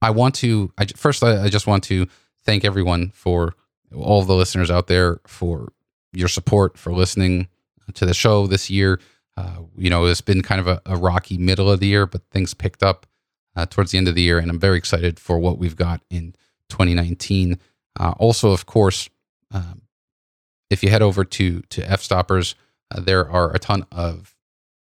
[0.03, 0.73] I want to.
[0.77, 2.09] I, first, I, I just want to
[2.45, 3.55] thank everyone for
[3.95, 5.73] all the listeners out there for
[6.13, 7.49] your support for listening
[7.95, 9.01] to the show this year.
[9.37, 12.20] Uh, you know, it's been kind of a, a, rocky middle of the year, but
[12.30, 13.07] things picked up
[13.57, 16.03] uh, towards the end of the year, and I'm very excited for what we've got
[16.11, 16.35] in
[16.68, 17.59] 2019.
[17.99, 19.09] Uh, also, of course,
[19.51, 19.83] um,
[20.70, 22.55] if you head over to to Fstoppers,
[22.91, 24.35] uh, there are a ton of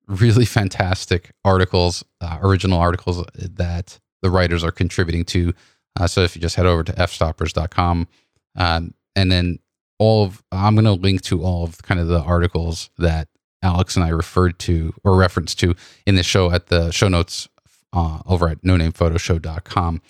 [0.08, 5.54] really fantastic articles, uh, original articles that the writers are contributing to.
[6.00, 8.08] Uh, so if you just head over to fstoppers.com,
[8.56, 9.60] um, and then
[10.00, 13.28] all of I'm going to link to all of kind of the articles that
[13.62, 15.76] Alex and I referred to or referenced to
[16.06, 17.50] in the show at the show notes
[17.94, 20.02] uh, over at no name nonamephotoShow.com.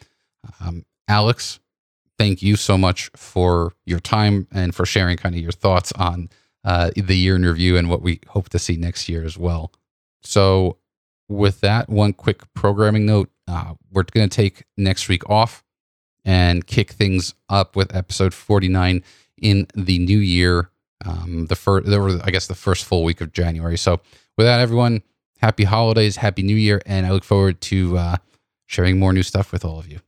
[0.61, 1.59] Um, Alex,
[2.17, 6.29] thank you so much for your time and for sharing kind of your thoughts on
[6.63, 9.71] uh, the year in review and what we hope to see next year as well.
[10.21, 10.77] So,
[11.27, 15.63] with that, one quick programming note uh, we're going to take next week off
[16.25, 19.03] and kick things up with episode 49
[19.41, 20.69] in the new year.
[21.05, 23.77] Um, the first, there were, I guess, the first full week of January.
[23.77, 24.01] So,
[24.37, 25.01] with that, everyone,
[25.39, 28.17] happy holidays, happy new year, and I look forward to uh,
[28.65, 29.99] sharing more new stuff with all of you.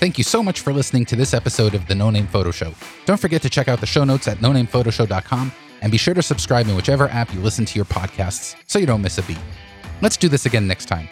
[0.00, 2.72] Thank you so much for listening to this episode of the No Name Photo Show.
[3.04, 5.52] Don't forget to check out the show notes at nonamephotoShow.com
[5.82, 8.86] and be sure to subscribe in whichever app you listen to your podcasts so you
[8.86, 9.38] don't miss a beat.
[10.00, 11.10] Let's do this again next time.